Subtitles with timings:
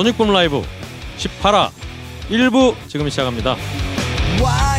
[0.00, 0.62] 소닉붐 라이브
[1.18, 1.70] 18화
[2.30, 3.54] 1부 지금 시작합니다.
[4.38, 4.69] Why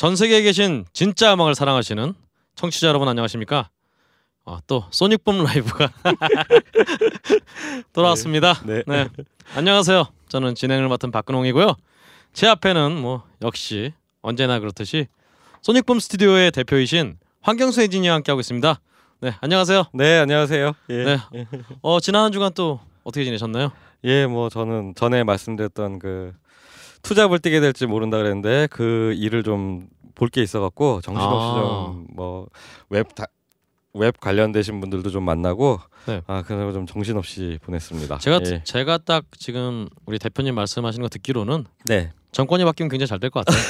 [0.00, 2.14] 전 세계에 계신 진짜 음악을 사랑하시는
[2.54, 3.68] 청취자 여러분 안녕하십니까?
[4.46, 5.92] 아, 또 소닉붐 라이브가
[7.92, 8.54] 돌아왔습니다.
[8.64, 8.82] 네.
[8.86, 9.08] 네.
[9.54, 10.06] 안녕하세요.
[10.30, 11.74] 저는 진행을 맡은 박근홍이고요.
[12.32, 15.06] 제 앞에는 뭐 역시 언제나 그렇듯이
[15.60, 18.80] 소닉붐 스튜디오의 대표이신 황경수 엔지니어와 함께 하고 있습니다.
[19.20, 19.84] 네, 안녕하세요.
[19.92, 20.72] 네 안녕하세요.
[20.88, 21.04] 예.
[21.04, 21.18] 네.
[21.82, 23.70] 어, 지난 한 주간 또 어떻게 지내셨나요?
[24.04, 26.32] 예, 뭐 저는 전에 말씀드렸던 그
[27.02, 31.94] 투잡을 뛰게 될지 모른다 그랬는데 그 일을 좀 볼 게 있어갖고 정신없이 아.
[32.14, 36.20] 좀뭐웹웹 관련되신 분들도 좀 만나고 네.
[36.26, 38.18] 아 그래서 좀 정신없이 보냈습니다.
[38.18, 38.62] 제가 예.
[38.64, 42.12] 제가 딱 지금 우리 대표님 말씀하시는 거 듣기로는 네.
[42.32, 43.62] 정권이 바뀌면 굉장히 잘 될 것 같아요.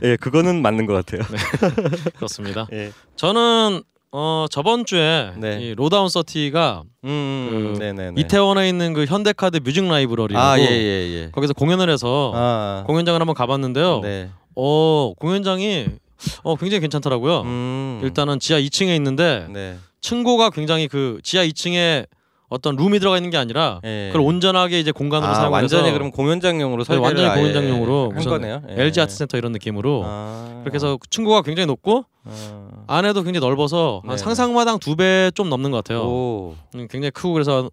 [0.00, 1.22] 네, 예, 그거는 맞는 것 같아요.
[2.16, 2.66] 그렇습니다.
[2.72, 2.90] 예.
[3.14, 5.58] 저는 어 저번 주에 네.
[5.60, 8.20] 이 로다운 서티가 음, 그 네네네.
[8.20, 11.30] 이태원에 있는 그 현대카드 뮤직 라이브러리라고 아, 예, 예, 예.
[11.32, 14.00] 거기서 공연을 해서 아, 공연장을 한번 가봤는데요.
[14.00, 14.30] 네.
[14.54, 15.86] 어 공연장이
[16.44, 17.42] 어 굉장히 괜찮더라고요.
[17.42, 18.00] 음.
[18.02, 19.76] 일단은 지하 2층에 있는데 네.
[20.00, 22.06] 층고가 굉장히 그 지하 2층에
[22.48, 24.10] 어떤 룸이 들어가 있는 게 아니라 예.
[24.12, 28.62] 그걸 온전하게 이제 공간으로 아, 사용해서 완전히 그럼 공연장용으로 네, 설계를 완전히 공연장용으로 한 거네요.
[28.70, 28.82] 예.
[28.82, 30.60] LG 아트센터 이런 느낌으로 아.
[30.62, 32.68] 그렇게 해서 층고가 굉장히 높고 아.
[32.86, 34.18] 안에도 굉장히 넓어서 한 네네.
[34.18, 36.02] 상상마당 두 배 좀 넘는 것 같아요.
[36.04, 36.54] 오.
[36.74, 37.70] 음, 굉장히 크고 그래서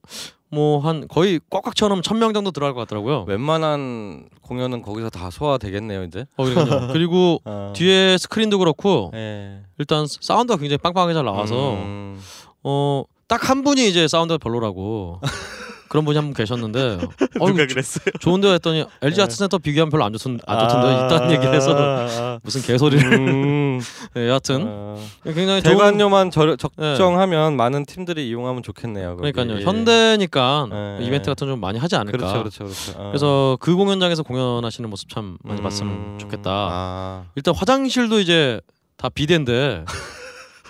[0.49, 3.25] 뭐 한 거의 꽉꽉 채워놓으면 천명 정도 들어갈 것 같더라고요.
[3.27, 6.25] 웬만한 공연은 거기서 다 소화되겠네요 이제.
[6.37, 6.43] 어.
[6.93, 7.73] 그리고 어.
[7.75, 9.61] 뒤에 스크린도 그렇고 예.
[9.79, 12.19] 일단 사운드가 굉장히 빵빵하게 잘 나와서 음.
[12.63, 15.19] 어 딱 한 분이 이제 사운드가 별로라고
[15.89, 16.97] 그런 분이 한 분 계셨는데
[17.39, 18.05] 어, 이거 그랬어요?
[18.19, 22.39] 좋은데 했더니 LG 아트 센터 비교하면 별로 안 좋던 안 좋던데 있다는 얘기를 해서 아,
[22.43, 23.79] 무슨 개소리를 음.
[24.15, 24.95] 네, 여하튼 아.
[25.23, 29.17] 굉장히 좋은 대관료만 저, 적정하면 많은 팀들이 이용하면 좋겠네요.
[29.17, 29.31] 거기.
[29.31, 29.63] 그러니까요 예.
[29.65, 30.67] 현대니까
[30.99, 31.05] 예.
[31.05, 32.91] 이벤트 같은 거좀 많이 하지 않을까 그렇죠, 그렇죠, 그렇죠.
[32.99, 33.07] 아.
[33.09, 35.63] 그래서 그 공연장에서 공연하시는 모습 참 많이 음.
[35.63, 37.25] 봤으면 좋겠다 아.
[37.35, 38.61] 일단 화장실도 이제
[38.97, 39.85] 다 비대인데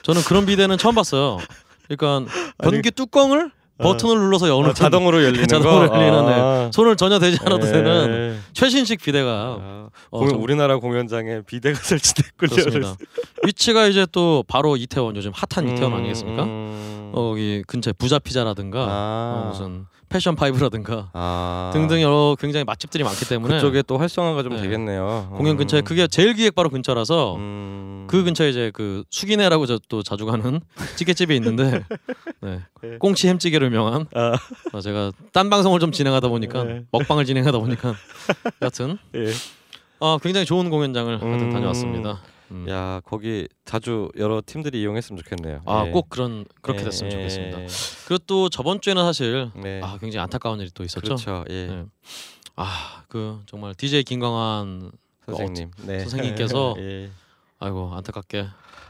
[0.04, 1.38] 저는 그런 비대는 처음 봤어요.
[1.88, 5.96] 그러니까 변기 뚜껑을 버튼을 눌러서 여는 아, 자동으로 열리는 자동으로 거.
[5.98, 6.32] 열리는 네.
[6.34, 6.70] 아.
[6.72, 7.72] 손을 전혀 대지 않아도 예.
[7.72, 9.30] 되는 최신식 비대가
[9.60, 9.90] 아.
[10.12, 12.96] 어, 공연- 좀 우리나라 공연장에 비대가 설치됐군요.
[13.46, 16.44] 위치가 이제 또 바로 이태원 요즘 핫한 이태원 음, 아니겠습니까?
[16.44, 17.12] 음.
[17.14, 19.44] 어, 여기 근처에 부자 피자라든가 아.
[19.46, 21.72] 어, 무슨 패션 파이브라든가 아.
[21.74, 24.62] 등등 여러 굉장히 맛집들이 많기 때문에 그쪽에 또 활성화가 좀 네.
[24.62, 25.34] 되겠네요.
[25.36, 25.84] 공연 근처에 음.
[25.84, 28.06] 그게 제일 기획 바로 근처라서 음.
[28.08, 30.62] 그 근처에 이제 그 수기네라고 저 또 자주 가는
[30.98, 31.84] 찌개집이 있는데
[32.42, 32.62] 네.
[32.84, 32.98] 네.
[33.00, 34.34] 꽁치 햄찌개로 유명한 아.
[34.72, 36.84] 어, 제가 딴 방송을 좀 진행하다 보니까 네.
[36.92, 37.96] 먹방을 진행하다 보니까
[38.62, 39.32] 여튼 예.
[40.00, 41.52] 어, 굉장히 좋은 공연장을 하여튼 음.
[41.52, 42.22] 다녀왔습니다.
[42.52, 42.66] 음.
[42.70, 45.62] 야 거기 자주 여러 팀들이 이용했으면 좋겠네요.
[45.66, 45.92] 아 예.
[45.92, 47.62] 꼭 그런 그렇게 예, 됐으면 예, 좋겠습니다.
[47.62, 47.68] 예.
[48.08, 49.82] 그리고 또 저번 주에는 사실 네.
[49.84, 51.02] 아 굉장히 안타까운 일이 또 있었죠.
[51.02, 51.46] 그렇죠.
[51.50, 51.68] 예.
[51.68, 51.86] 네.
[52.56, 54.92] 아그 정말 DJ 김광환
[55.26, 55.72] 선생님.
[55.86, 56.00] 네.
[56.00, 57.10] 선생님께서 예.
[57.60, 58.46] 아이고 안타깝게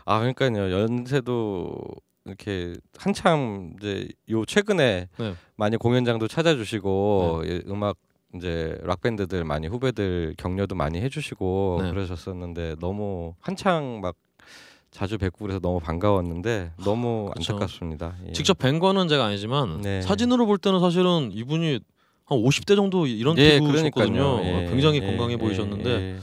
[0.05, 0.71] 아 그러니까요.
[0.71, 1.77] 연세도
[2.25, 5.35] 이렇게 한참 이제 요 최근에 네.
[5.55, 7.97] 많이 공연장도 찾아주시고 예, 음악
[8.35, 11.89] 이제 락 밴드들 많이 후배들 격려도 많이 해주시고 네.
[11.91, 14.15] 그러셨었는데 너무 한창 막
[14.91, 17.53] 자주 뵙고 그래서 너무 반가웠는데 너무 그쵸.
[17.53, 18.15] 안타깝습니다.
[18.27, 18.31] 예.
[18.31, 20.01] 직접 뵌 거는 제가 아니지만 네.
[20.01, 21.79] 사진으로 볼 때는 사실은 이분이
[22.25, 24.39] 한 50대 정도 이런 예, 피부셨거든요.
[24.43, 26.19] 예, 굉장히 예, 건강해 예, 보이셨는데 예.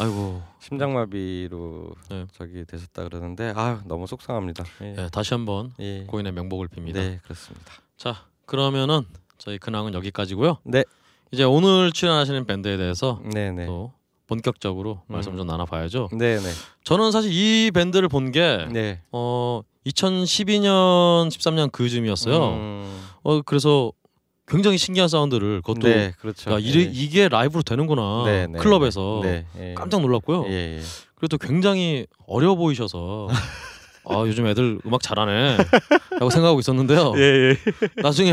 [0.00, 2.26] 아이고 심장마비로 네.
[2.32, 4.64] 저기 되셨다 그러는데 아 너무 속상합니다.
[4.82, 4.94] 예.
[4.98, 6.04] 예, 다시 한번 예.
[6.06, 6.94] 고인의 명복을 빕니다.
[6.94, 7.72] 네 그렇습니다.
[7.96, 9.02] 자 그러면은
[9.38, 10.58] 저희 근황은 여기까지고요.
[10.64, 10.84] 네.
[11.32, 13.66] 이제 오늘 출연하시는 밴드에 대해서 네네.
[13.66, 13.92] 또
[14.26, 15.12] 본격적으로 음.
[15.14, 16.08] 말씀 좀 나눠봐야죠.
[16.16, 16.48] 네네.
[16.84, 19.00] 저는 사실 이 밴드를 본게 네.
[19.12, 22.48] 어, 2012년 13년 그쯤이었어요.
[22.48, 23.92] 음, 어 그래서
[24.46, 26.52] 굉장히 신기한 사운드를 그것도 네 그렇죠.
[26.52, 26.90] 야, 이래, 예.
[26.90, 29.74] 이게 라이브로 되는구나 네, 네, 클럽에서 네, 예.
[29.74, 30.46] 깜짝 놀랐고요.
[30.48, 30.80] 예, 예.
[31.14, 33.28] 그리고 또 굉장히 어려 보이셔서
[34.08, 35.58] 아 요즘 애들 음악 잘하네
[36.12, 37.12] 라고 생각하고 있었는데요.
[37.16, 37.20] 예,
[37.50, 37.56] 예.
[38.02, 38.32] 나중에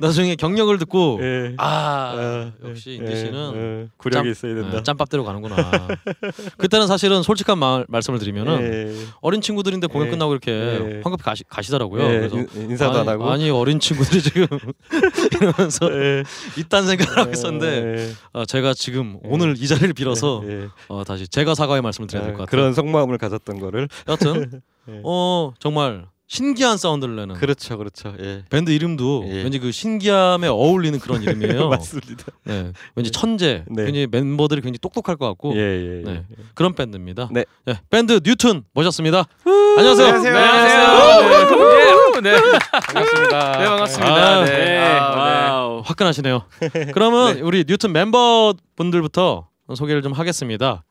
[0.00, 1.54] 나중에 경력을 듣고 예.
[1.58, 1.64] 아
[2.16, 4.76] 아, 역시 예, 인디 씨는 예, 구력이 짬- 있어야 된다.
[4.78, 5.56] 네, 짬밥대로 가는구나.
[6.58, 8.94] 그때는 사실은 솔직한 말, 말씀을 드리면은 예.
[9.20, 10.10] 어린 친구들인데 공연 예.
[10.12, 11.00] 끝나고 이렇게 예.
[11.02, 12.02] 황급히 가시, 가시더라고요.
[12.04, 13.30] 예, 그래서 인- 인사도 아니, 안 하고.
[13.30, 14.46] 아니 어린 친구들이 지금
[15.40, 16.22] 이러면서 예.
[16.56, 17.66] 이딴 생각을 하고 있었는데
[17.98, 18.12] 예.
[18.32, 20.42] 어, 제가 지금 오늘 이 자리를 빌어서.
[20.88, 22.50] 어, 다시 제가 사과의 말씀을 드려야 될것 아, 같아요.
[22.60, 25.00] 그런 속마음을 가졌던 거를 여하튼 예.
[25.04, 28.14] 어 정말 신기한 사운드를 내는 그렇죠, 그렇죠.
[28.20, 28.44] 예.
[28.50, 29.42] 밴드 이름도 예.
[29.42, 31.68] 왠지 그 신기함에 어울리는 그런 이름이에요.
[31.70, 32.24] 맞습니다.
[32.44, 33.84] 네, 왠지 천재, 네.
[33.84, 36.02] 굉장히 멤버들이 굉장히 똑똑할 것 같고 예, 예, 예.
[36.04, 36.24] 네.
[36.54, 37.30] 그런 밴드입니다.
[37.32, 37.44] 네.
[37.90, 39.24] 밴드 뉴튼 모셨습니다.
[39.78, 40.06] 안녕하세요.
[40.06, 40.32] 안녕하세요.
[40.32, 41.78] 네, 안녕하세요.
[42.20, 42.32] 네.
[42.70, 43.58] 반갑습니다.
[43.58, 44.14] 네, 반갑습니다.
[44.14, 44.50] 아, 네.
[44.50, 45.82] 네, 아, 와우.
[45.84, 46.42] 화끈하시네요.
[46.92, 50.84] 그러면 우리 뉴튼 멤버 분들부터 소개를 좀 하겠습니다.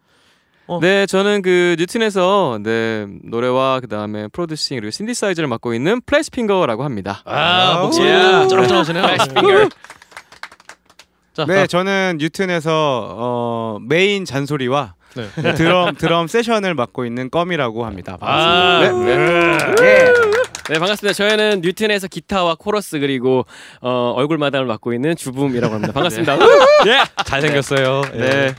[0.81, 7.21] 네, 저는 그 뉴튼에서 네 노래와 그 다음에 프로듀싱 그리고 신디사이저를 맡고 있는 플래시핑거라고 합니다.
[7.25, 7.83] 아, 아우.
[7.85, 8.47] 목소리 야.
[8.47, 9.03] 쩌렁쩌렁하시네요.
[11.33, 15.53] 자, 네, 저는 뉴튼에서 어, 메인 잔소리와 네.
[15.53, 18.17] 드럼 드럼 세션을 맡고 있는 껌이라고 합니다.
[18.19, 19.15] 아, 반갑습니다.
[19.15, 19.75] 네.
[19.75, 19.87] 네.
[19.87, 20.13] 예.
[20.73, 21.13] 네 반갑습니다.
[21.13, 23.45] 저희는 뉴튼에서 기타와 코러스 그리고
[23.81, 25.93] 어, 얼굴 마담을 맡고 있는 주붐이라고 합니다.
[25.93, 26.37] 반갑습니다.
[26.87, 27.23] 예.
[27.23, 28.01] 잘생겼어요.
[28.13, 28.55] 네.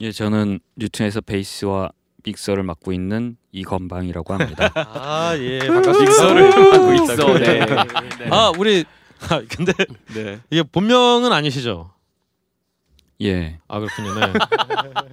[0.00, 1.90] 예, 저는 뉴튼에서 베이스와
[2.24, 4.70] 믹서를 맡고 있는 이건방이라고 합니다.
[4.74, 5.58] 아, 예.
[5.60, 6.00] 반갑습니다.
[6.04, 7.38] 믹서를 맡고 있어.
[7.38, 7.60] 네.
[8.30, 8.84] 아, 우리
[9.30, 9.72] 아, 근데
[10.14, 10.40] 네.
[10.50, 11.90] 이게 본명은 아니시죠?
[13.22, 13.58] 예.
[13.68, 14.14] 아 그렇군요.
[14.14, 14.32] 네.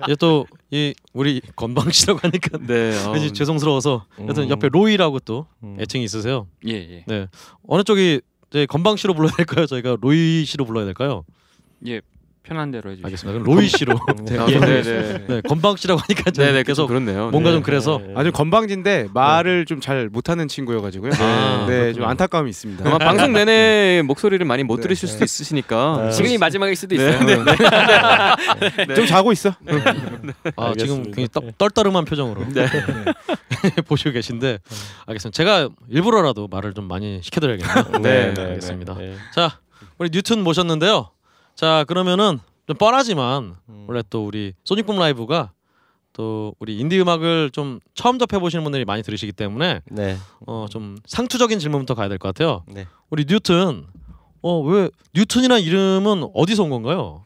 [0.07, 2.97] 이제 또 이 우리 건방 씨라고 하니까 네.
[3.05, 4.49] 어, 왠지 죄송스러워서 여튼 음.
[4.49, 5.77] 옆에 로이라고 또 음.
[5.79, 6.47] 애칭이 있으세요.
[6.67, 7.03] 예, 예.
[7.07, 7.27] 네.
[7.67, 9.67] 어느 쪽이 이제 건방 씨로 불러야 될까요?
[9.67, 11.25] 저희가 로이 씨로 불러야 될까요?
[11.85, 12.01] 예.
[12.43, 13.05] 편한 대로 해 주세요.
[13.07, 13.39] 알겠습니다.
[13.39, 13.97] 그럼 로이 씨로.
[14.27, 14.37] 네.
[14.37, 14.59] 아, 예.
[14.59, 15.25] 네, 네.
[15.27, 17.29] 네, 건방 씨라고 하니까 저는 네, 네, 계속 계속 그렇네요.
[17.29, 17.55] 뭔가 네.
[17.55, 21.11] 좀 그래서 아주 건방진데 말을 좀 잘 못하는 친구여가지고요.
[21.19, 21.93] 아, 네, 그렇군요.
[21.93, 22.85] 좀 안타까움이 있습니다.
[22.87, 26.03] 아마 방송 내내 목소리를 많이 못 네, 들으실 수도 있으니까.
[26.05, 26.11] 네.
[26.11, 27.19] 지금이 마지막일 수도 있어요.
[28.95, 29.51] 좀 자고 있어.
[30.55, 31.03] 아, 지금.
[31.03, 32.67] 굉장히 떨, 떨떠름한 표정으로 네.
[33.87, 34.59] 보시고 계신데
[35.05, 35.35] 알겠습니다.
[35.35, 38.01] 제가 일부러라도 말을 좀 많이 시켜드려야겠네요.
[38.01, 38.95] 네, 네, 알겠습니다.
[38.95, 39.15] 네.
[39.33, 39.59] 자,
[39.97, 41.09] 우리 뉴튼 모셨는데요.
[41.55, 43.85] 자, 그러면은 좀 뻔하지만 음.
[43.87, 45.51] 원래 또 우리 소닉붐 라이브가
[46.13, 50.17] 또 우리 인디 음악을 좀 처음 접해 보시는 분들이 많이 들으시기 때문에 네.
[50.45, 52.63] 어좀 상투적인 질문부터 가야 될 것 같아요.
[52.67, 52.87] 네.
[53.09, 53.85] 우리 뉴튼
[54.41, 57.23] 어 왜 뉴튼이란 이름은 어디서 온 건가요?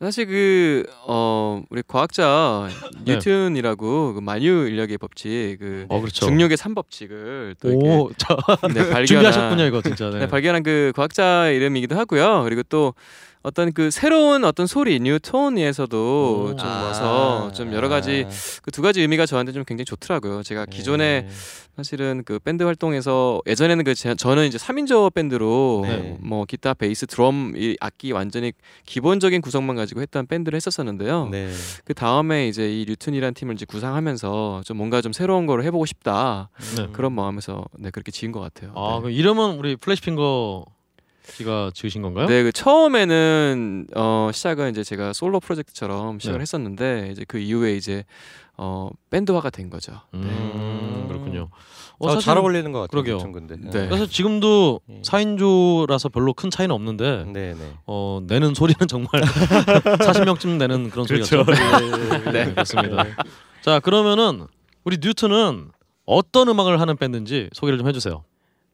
[0.00, 2.68] 사실 그 어, 우리 과학자
[3.04, 3.14] 네.
[3.14, 6.26] 뉴튼이라고 그 만유 인력의 법칙 그 어 그렇죠.
[6.26, 8.36] 중력의 삼법칙을 또 이렇게 오, 자,
[8.74, 10.10] 네, 발견한 준비하셨군요 이거 진짜.
[10.10, 10.20] 네.
[10.20, 12.42] 네, 발견한 그 과학자 이름이기도 하고요.
[12.44, 12.94] 그리고 또
[13.42, 16.56] 어떤 그 새로운 어떤 소리 뉴톤에서도 오.
[16.56, 16.82] 좀 아.
[16.84, 18.26] 와서 좀 여러 가지
[18.62, 20.42] 그 두 가지 의미가 저한테 좀 굉장히 좋더라고요.
[20.42, 21.28] 제가 기존에 네.
[21.76, 26.16] 사실은 그 밴드 활동에서 예전에는 그 제, 저는 이제 3인조 밴드로 네.
[26.20, 28.52] 뭐 기타, 베이스, 드럼 이 악기 완전히
[28.86, 31.28] 기본적인 구성만 가지고 했던 밴드를 했었었는데요.
[31.30, 31.50] 네.
[31.84, 36.48] 그 다음에 이제 이 뉴튼이라는 팀을 이제 구상하면서 좀 뭔가 좀 새로운 거를 해보고 싶다
[36.76, 36.88] 네.
[36.92, 38.72] 그런 마음에서 네 그렇게 지은 것 같아요.
[38.74, 39.02] 아, 네.
[39.02, 40.64] 그 이름은 우리 플래시핑거
[41.24, 42.26] 씨가 지으신 건가요?
[42.26, 46.42] 네, 그 처음에는 어 시작은 이제 제가 솔로 프로젝트처럼 시작을 네.
[46.42, 48.04] 했었는데 이제 그 이후에 이제
[48.56, 49.92] 어 밴드화가 된 거죠.
[50.14, 51.48] 음, 그렇군요.
[51.98, 52.88] 어, 어, 사실 잘 어울리는 것 같아요.
[52.88, 53.16] 그러게요.
[53.16, 53.56] 뉴튼 근데.
[53.56, 53.88] 네.
[53.88, 55.02] 그래서 지금도 예.
[55.02, 57.72] 4인조라서 별로 큰 차이는 없는데 네, 네.
[57.86, 59.08] 어, 내는 소리는 정말
[60.02, 61.44] 40명쯤 내는 그런 소리가 죠
[62.32, 63.04] 네, 그렇습니다.
[63.62, 64.46] 자, 그러면은
[64.84, 65.70] 우리 뉴튼은
[66.04, 68.24] 어떤 음악을 하는 밴드인지 소개를 좀 해주세요.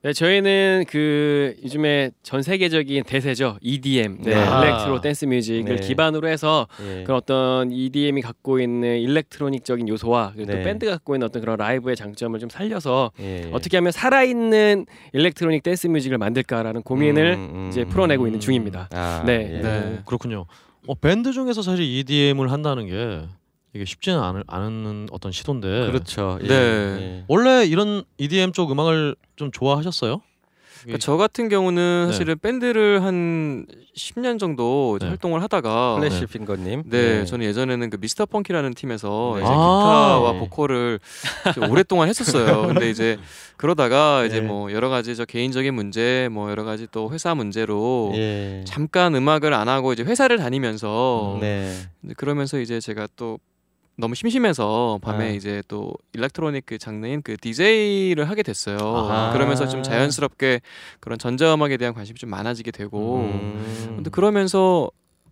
[0.01, 3.59] 네, 저희는 그 요즘에 전 세계적인 대세죠.
[3.61, 4.41] EDM, 네, 네.
[4.41, 5.87] 일렉트로 댄스 뮤직을 네.
[5.87, 7.03] 기반으로 해서 예.
[7.03, 10.59] 그런 어떤 EDM이 갖고 있는 일렉트로닉적인 요소와 그리고 네.
[10.59, 13.51] 또 밴드가 갖고 있는 어떤 그런 라이브의 장점을 좀 살려서 예.
[13.53, 17.89] 어떻게 하면 살아있는 electronic dance music을 만들까라는 고민을 음, 음, 이제 음.
[17.89, 18.89] 풀어내고 있는 중입니다.
[18.93, 19.51] 아, 네.
[19.53, 19.61] 예.
[19.61, 19.99] 네.
[20.01, 20.47] 오, 그렇군요.
[20.87, 23.27] 어, 밴드 중에서 사실 EDM을 한다는 게
[23.75, 26.39] 이게 쉽지는 않을, 않은 어떤 시도인데 그렇죠.
[26.43, 26.49] 예.
[26.49, 26.55] 네.
[26.55, 27.25] 예.
[27.29, 30.23] 원래 이런 EDM 쪽 음악을 좀 좋아하셨어요?
[30.83, 32.13] 그러니까 저 같은 경우는 네.
[32.13, 35.09] 사실은 밴드를 한 10년 정도 네.
[35.09, 36.85] 활동을 하다가 플래시 핑거님.
[36.87, 39.43] 네, 저는 예전에는 그 미스터 펑키라는 팀에서 네.
[39.43, 39.55] 이제 아.
[39.55, 40.39] 기타와 네.
[40.39, 41.01] 보컬을
[41.55, 42.69] 좀 오랫동안 했었어요.
[42.73, 43.19] 근데 이제
[43.57, 44.47] 그러다가 이제 네.
[44.47, 48.63] 뭐 여러 가지 저 개인적인 문제, 뭐 여러 가지 또 회사 문제로 예.
[48.65, 51.73] 잠깐 음악을 안 하고 이제 회사를 다니면서 네.
[52.05, 53.39] 이제 그러면서 이제 제가 또
[53.99, 55.29] 너무 심심해서 밤에 아.
[55.33, 58.79] 이제 또 electronic 그 장르인 그 DJ를 하게 됐어요.
[58.79, 59.33] 아하.
[59.33, 60.61] 그러면서 좀 자연스럽게
[61.01, 63.93] 그런 전자음악에 대한 관심이 좀 많아지게 되고 음.
[63.97, 64.89] 근데 그러면서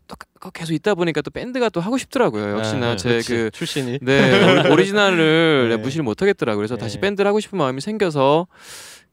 [0.08, 2.58] 또 그- 계속 있다 보니까 또 밴드가 또 하고 싶더라고요.
[2.58, 3.28] 역시나 아, 제 그렇지.
[3.28, 5.76] 그 출신이 네, 오리- 오리지널을 네.
[5.76, 6.58] 무시를 못 하겠더라고요.
[6.58, 6.80] 그래서 네.
[6.80, 8.48] 다시 밴드를 하고 싶은 마음이 생겨서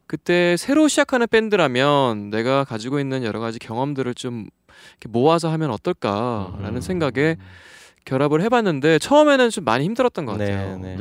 [0.07, 4.47] 그때 새로 시작하는 밴드라면 내가 가지고 있는 여러 가지 경험들을 좀
[5.07, 6.81] 모아서 하면 어떨까라는 음.
[6.81, 7.37] 생각에
[8.05, 10.77] 결합을 해봤는데 처음에는 좀 많이 힘들었던 것 네, 같아요.
[10.77, 10.95] 네.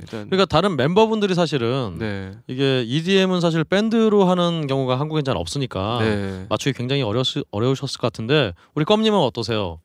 [0.00, 5.98] 일단 그러니까 다른 멤버분들이 사실은 네, 이게 EDM은 사실 밴드로 하는 경우가 한국엔 잘 없으니까
[6.00, 6.46] 네.
[6.48, 9.80] 맞추기 굉장히 어려웠, 어려우셨을 것 같은데 우리 껌님은 어떠세요?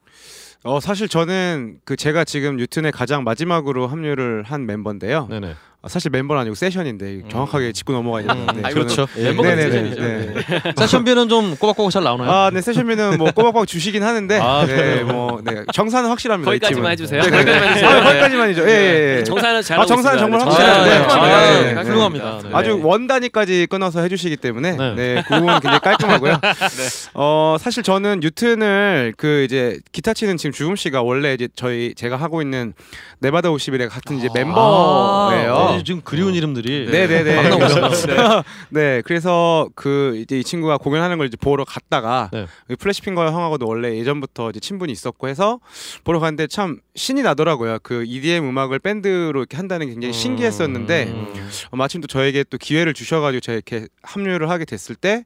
[0.64, 5.28] 어 사실 저는 그 제가 지금 뉴튼에 가장 마지막으로 합류를 한 멤버인데요.
[5.30, 5.54] 네네.
[5.82, 8.52] 아, 사실 멤버는 아니고 세션인데 정확하게 짚고 넘어가야 되는데.
[8.60, 9.08] 음, 저는- 그렇죠.
[9.16, 9.72] 멤버가 네네네.
[9.72, 10.02] 세션이죠.
[10.02, 10.34] 네.
[10.78, 12.30] 세션비는 좀 꼬박꼬박 잘 나오나요?
[12.30, 15.06] 아, 네 세션비는 뭐 꼬박꼬박 주시긴 하는데, 아, 네, 그래요?
[15.06, 16.52] 뭐, 네, 정산은 확실합니다.
[16.54, 16.92] 이 거기까지만.
[16.92, 17.22] 해주세요.
[17.22, 17.90] 네, 거기까지만 해주세요.
[17.90, 18.62] 아, 거기까지만이죠.
[18.68, 19.24] 예, 예, 예.
[19.24, 20.92] 정사는 잘 아, 정사는 정말 확실한데.
[20.92, 21.06] 아, 네.
[21.32, 21.74] 아, 네.
[21.76, 21.82] 네.
[21.82, 22.40] 훌륭합니다.
[22.44, 22.50] 네.
[22.52, 24.96] 아주 원 단위까지 끊어서 해주시기 때문에 네.
[24.96, 26.42] 네, 그 부분은 굉장히 깔끔하고요.
[27.16, 32.18] 어 사실 저는 뉴튼을 그 이제 기타 치는 지금 주금 씨가 원래 이제 저희 제가
[32.18, 32.74] 하고 있는
[33.20, 35.69] 네바다 51의 같은 이제 멤버예요.
[35.74, 37.36] 아, 지금 그리운 이름들이 네네네.
[37.36, 38.44] 막 나오죠.
[38.70, 42.46] 네, 그래서 그 이제 이 친구가 공연하는 걸 이제 보러 갔다가 네.
[42.70, 45.60] 이 플래시핑거 형하고도 원래 예전부터 이제 친분이 있었고 해서
[46.04, 47.80] 보러 갔는데 참 신이 나더라고요.
[47.84, 51.50] 그 EDM 음악을 밴드로 이렇게 한다는 게 굉장히 신기했었는데 음.
[51.72, 55.26] 어, 마침 또 저에게 또 기회를 주셔가지고 제가 이렇게 합류를 하게 됐을 때,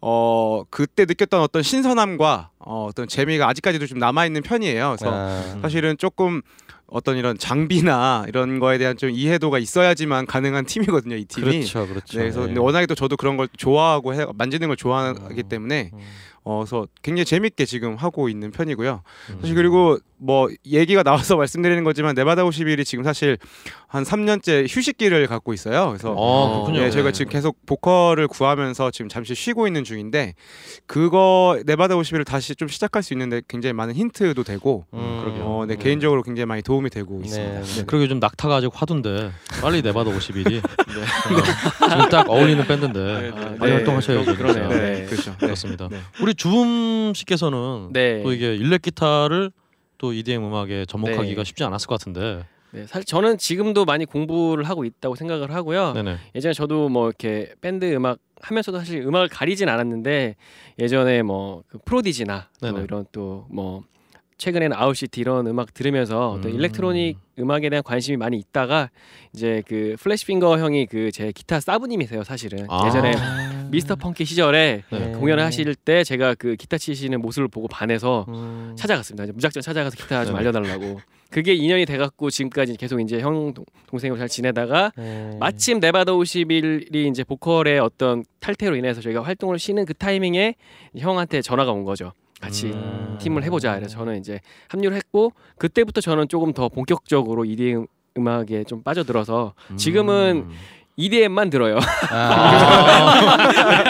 [0.00, 4.96] 어 그때 느꼈던 어떤 신선함과 어, 어떤 재미가 아직까지도 좀 남아 있는 편이에요.
[4.98, 6.42] 그래서 아, 사실은 조금
[6.88, 11.16] 어떤 이런 장비나 이런 거에 대한 좀 이해도가 있어야지만 가능한 팀이거든요.
[11.16, 11.50] 이 팀이.
[11.50, 12.18] 그렇죠, 그렇죠.
[12.18, 12.46] 네, 그래서 네.
[12.46, 15.90] 근데 워낙에 또 저도 그런 걸 좋아하고 해, 만지는 걸 좋아하기 때문에
[16.44, 19.02] 어, 그래서 굉장히 재밌게 지금 하고 있는 편이고요.
[19.40, 23.36] 사실 그리고 뭐 얘기가 나와서 말씀드리는 거지만 네바다 51이 지금 사실
[23.88, 25.88] 한 3년째 휴식기를 갖고 있어요.
[25.88, 26.80] 그래서 어, 그렇군요.
[26.80, 27.12] 네, 저희가 네.
[27.12, 30.34] 지금 계속 보컬을 구하면서 지금 잠시 쉬고 있는 중인데
[30.86, 34.98] 그거 네바다 51을 다시 좀 시작할 수 있는데 굉장히 많은 힌트도 되고 음.
[35.42, 37.60] 어, 네, 개인적으로 굉장히 많이 도움이 되고 네, 있습니다.
[37.60, 37.62] 네.
[37.62, 37.84] 네.
[37.86, 39.30] 그리고 요즘 낙타가 아직 화두인데
[39.60, 40.62] 빨리 내봐도 51이
[41.88, 43.72] 지금 딱 어울리는 밴드인데 많이 네.
[43.72, 44.34] 활동하셔야죠.
[44.36, 44.52] 그러- 진짜.
[44.52, 44.68] 그러네요.
[44.68, 45.06] 네, 네.
[45.06, 45.30] 그렇죠.
[45.32, 45.36] 네.
[45.38, 45.88] 그렇습니다.
[45.90, 45.98] 네.
[46.20, 48.22] 우리 주음 씨께서는 네.
[48.22, 49.50] 또 이게 일렉 기타를
[49.98, 51.44] 또 EDM 음악에 접목하기가 네.
[51.44, 52.44] 쉽지 않았을 것 같은데.
[52.72, 55.92] 네, 사실 저는 지금도 많이 공부를 하고 있다고 생각을 하고요.
[55.94, 56.16] 네네.
[56.34, 60.36] 예전에 저도 뭐 이렇게 밴드 음악 하면서도 사실 음악을 가리진 않았는데
[60.78, 62.84] 예전에 뭐 그 프로디지나 또 네네.
[62.84, 63.82] 이런 또 뭐
[64.38, 66.46] 최근에는 아울시티 이런 음악 들으면서 음.
[66.50, 68.90] electronic 음악에 대한 관심이 많이 있다가
[69.34, 72.86] 이제 그 플래시핑거 형이 그 제 기타 사부님이세요 사실은 아.
[72.86, 73.12] 예전에
[73.70, 75.12] 미스터 펑키 시절에 네.
[75.12, 78.74] 공연을 하실 때 제가 그 기타 치시는 모습을 보고 반해서 음.
[78.78, 79.32] 찾아갔습니다.
[79.32, 80.48] 무작정 찾아가서 기타 좀 네네.
[80.48, 81.00] 알려달라고.
[81.30, 85.36] 그게 인연이 돼갖고 지금까지 계속 이제 형 동- 동생으로 잘 지내다가 네.
[85.40, 90.54] 마침 네바다 51이 이제 보컬의 어떤 탈퇴로 인해서 저희가 활동을 쉬는 그 타이밍에
[90.96, 92.12] 형한테 전화가 온 거죠.
[92.40, 93.16] 같이 음.
[93.20, 93.74] 팀을 해보자.
[93.76, 97.86] 그래서 저는 이제 합류를 했고 그때부터 저는 조금 더 본격적으로 EDM
[98.18, 100.54] 음악에 좀 빠져들어서 지금은 음.
[100.96, 101.76] EDM만 들어요.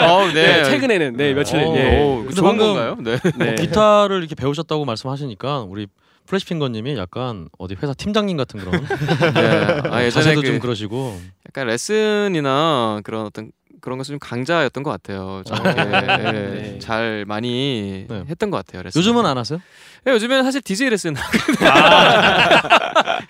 [0.07, 0.63] 어, 네, 네.
[0.65, 2.01] 최근에는 네 며칠 어, 예.
[2.01, 2.97] 오, 근데 좋은 방금- 건가요?
[2.99, 3.17] 네.
[3.37, 3.55] 네.
[3.55, 5.87] 기타를 이렇게 배우셨다고 말씀하시니까 우리
[6.25, 8.81] 플래시핑거님이 약간 어디 회사 팀장님 같은 그런
[9.33, 9.81] 네.
[9.89, 14.91] 아, 예전에 자세도 그 좀 그러시고 약간 레슨이나 그런 어떤 그런 것은 좀 강자였던 것
[14.91, 15.41] 같아요.
[15.45, 16.79] 좀 이렇게, 예, 네.
[16.79, 18.23] 잘 많이 네.
[18.29, 18.83] 했던 것 같아요.
[18.83, 18.99] 레슨.
[18.99, 19.59] 요즘은 안 하세요?
[20.03, 21.15] 네, 요즘에는 사실 DJ 레슨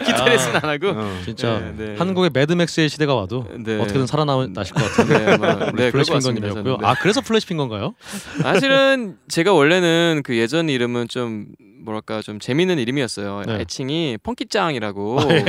[0.06, 0.26] 기타 아.
[0.26, 1.12] 레슨 안 하고 어.
[1.26, 1.96] 진짜 네, 네.
[1.98, 3.80] 한국의 매드맥스의 시대가 와도 네.
[3.80, 5.92] 어떻게든 살아나실 것 같은 네, 뭐, 네.
[5.92, 6.78] 네.
[6.84, 7.96] 아 그래서 플래시핑거인가요?
[8.42, 11.48] 사실은 제가 원래는 그 예전 이름은 좀
[11.80, 13.44] 뭐랄까 좀 재밌는 이름이었어요.
[13.46, 13.60] 네.
[13.62, 15.20] 애칭이 펑키짱이라고.
[15.28, 15.46] 네.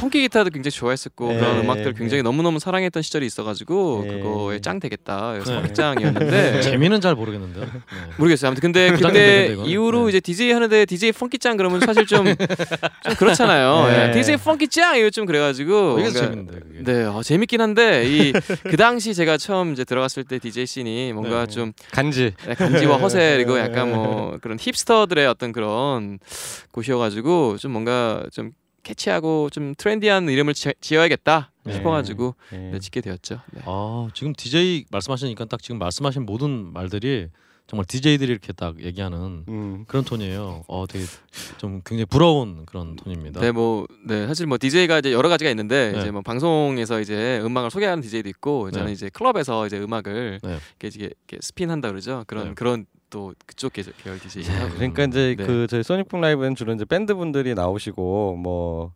[0.00, 1.38] 펑키 기타도 굉장히 좋아했었고 네.
[1.38, 1.98] 그런 음악들 네.
[1.98, 4.20] 굉장히 너무 너무 사랑했던 시절이 있어가지고 네.
[4.20, 5.32] 그거에 짱 되겠다.
[5.32, 5.62] 그래서 네.
[5.62, 7.64] 펑키짱이었는데 재미는 잘 모르겠는데요.
[7.64, 7.70] 네.
[8.16, 8.48] 모르겠어요.
[8.48, 9.56] 아무튼 근데 짱 그때?
[9.64, 10.08] 이후로 네.
[10.10, 12.24] 이제 DJ 하는데 DJ 펑키짱 그러면 사실 좀,
[13.04, 13.86] 좀 그렇잖아요.
[13.88, 14.08] 네.
[14.08, 14.12] 예.
[14.12, 16.78] DJ 펑키짱 이거 좀 그래가지고 이게 뭔가- 재밌는데 그게.
[16.84, 18.32] 네, 어, 재밌긴 한데 이
[18.62, 21.52] 그 당시 제가 처음 이제 들어갔을 때 DJ 씬이 뭔가 네.
[21.52, 22.32] 좀 간지.
[22.46, 26.18] 네, 간지와 허세 그리고 약간 뭐 그런 힙 스터들의 어떤 그런
[26.72, 31.74] 곳이어가지고 좀 뭔가 좀 catchy하고 좀 trendy한 이름을 지, 지어야겠다 네.
[31.74, 32.70] 싶어가지고 네.
[32.72, 33.40] 네, 짓게 되었죠.
[33.52, 33.60] 네.
[33.66, 37.28] 아 지금 DJ 말씀하시니까 딱 지금 말씀하신 모든 말들이
[37.66, 39.84] 정말 DJ들이 이렇게 딱 얘기하는 음.
[39.88, 40.64] 그런 톤이에요.
[40.68, 41.04] 어 되게
[41.58, 43.42] 좀 굉장히 부러운 그런 톤입니다.
[43.42, 46.00] 네, 뭐, 네, 사실 뭐 DJ가 이제 여러 가지가 있는데 네.
[46.00, 48.92] 이제 뭐 방송에서 이제 음악을 소개하는 DJ도 있고 저는 네.
[48.92, 50.48] 이제 클럽에서 이제 음악을 네.
[50.48, 52.24] 이렇게, 이렇게, 이렇게 스핀한다 그러죠.
[52.26, 52.54] 그런 네.
[52.54, 54.44] 그런 또 그쪽 계열, 계열 DJ.
[54.48, 55.46] 야, 그러니까 이제 네.
[55.46, 58.92] 그 저희 소닉붐 라이브는 주로 이제 밴드 분들이 나오시고 뭐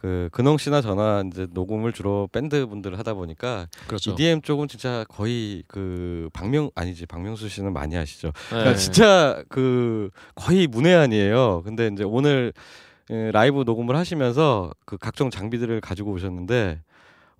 [0.00, 4.12] 그 근홍 씨나 저나 이제 녹음을 주로 밴드 분들 하다 보니까 그렇죠.
[4.12, 8.28] EDM 쪽은 진짜 거의 그 박명 아니지 박명수 씨는 많이 하시죠.
[8.28, 8.48] 네.
[8.48, 11.62] 그러니까 진짜 그 거의 문외한이에요.
[11.64, 12.54] 근데 이제 오늘
[13.10, 16.80] 예, 라이브 녹음을 하시면서 그 각종 장비들을 가지고 오셨는데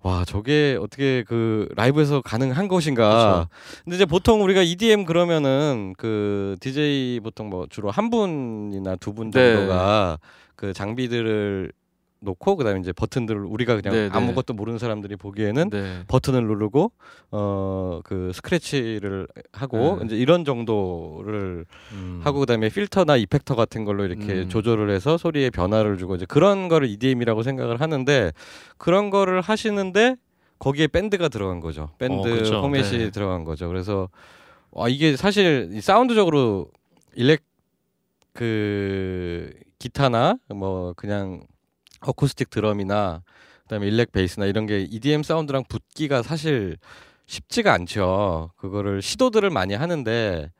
[0.03, 3.49] 와 저게 어떻게 그 라이브에서 가능한 것인가 그렇죠.
[3.83, 9.53] 근데 이제 보통 우리가 EDM 그러면은 그 DJ 보통 뭐 주로 한 분이나 두분 네.
[9.53, 10.17] 정도가
[10.55, 11.71] 그 장비들을
[12.21, 14.15] 놓고 그다음에 이제 버튼들을 우리가 그냥 네, 네.
[14.15, 16.03] 아무것도 모르는 사람들이 보기에는 네.
[16.07, 16.91] 버튼을 누르고
[17.31, 20.05] 어 그 스크래치를 하고 네.
[20.05, 22.21] 이제 이런 정도를 음.
[22.23, 24.49] 하고 그다음에 필터나 이펙터 같은 걸로 이렇게 음.
[24.49, 28.31] 조절을 해서 소리에 변화를 주고 이제 그런 거를 EDM이라고 생각을 하는데
[28.77, 30.15] 그런 거를 하시는데
[30.59, 31.89] 거기에 밴드가 들어간 거죠.
[31.97, 32.61] 밴드 어, 그쵸.
[32.61, 33.09] 포맷이 네.
[33.11, 33.67] 들어간 거죠.
[33.67, 34.09] 그래서
[34.71, 36.69] 와 이게 사실 이 사운드적으로
[37.15, 37.41] 일렉
[38.33, 41.41] 그 기타나 뭐 그냥
[42.01, 43.23] 어쿠스틱 드럼이나
[43.63, 46.77] 그다음에 일렉 베이스나 이런 게 EDM 사운드랑 붙기가 사실
[47.27, 48.51] 쉽지가 않죠.
[48.57, 50.51] 그거를 시도들을 많이 하는데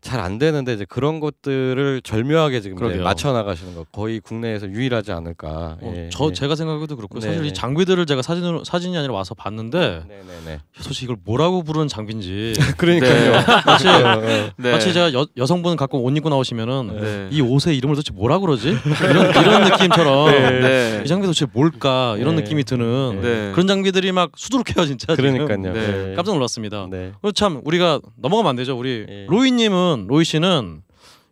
[0.00, 3.02] 잘 안 되는데 이제 그런 것들을 절묘하게 지금.
[3.02, 5.76] 맞춰 나가시는 거 거의 국내에서 유일하지 않을까.
[5.80, 6.32] 어, 예, 저 예.
[6.32, 7.48] 제가 생각해도 그렇고 사실 네네.
[7.48, 10.60] 이 장비들을 제가 사진으로 사진이 아니라 와서 봤는데 네네네.
[10.76, 13.32] 도대체 이걸 뭐라고 부르는 장비인지 그러니까요.
[13.32, 13.44] 네.
[13.66, 14.50] 마치 어, 어.
[14.56, 14.72] 네.
[14.72, 17.28] 마치 제가 여, 여성분 갖고 옷 입고 나오시면은 네.
[17.30, 18.76] 이 옷의 이름을 도대체 뭐라 그러지
[19.10, 20.30] 이런 이런 느낌처럼
[20.62, 21.02] 네.
[21.04, 22.42] 이 장비 도대체 뭘까 이런 네.
[22.42, 23.52] 느낌이 드는 네.
[23.52, 25.46] 그런 장비들이 막 수두룩해요 진짜 지금.
[25.46, 25.72] 그러니까요.
[25.74, 26.10] 네.
[26.10, 26.14] 예.
[26.14, 26.86] 깜짝 놀랐습니다.
[26.90, 27.12] 네.
[27.20, 28.78] 그리고 참 우리가 넘어가면 안 되죠.
[28.78, 29.26] 우리 예.
[29.28, 30.82] 로이님은 로이 씨는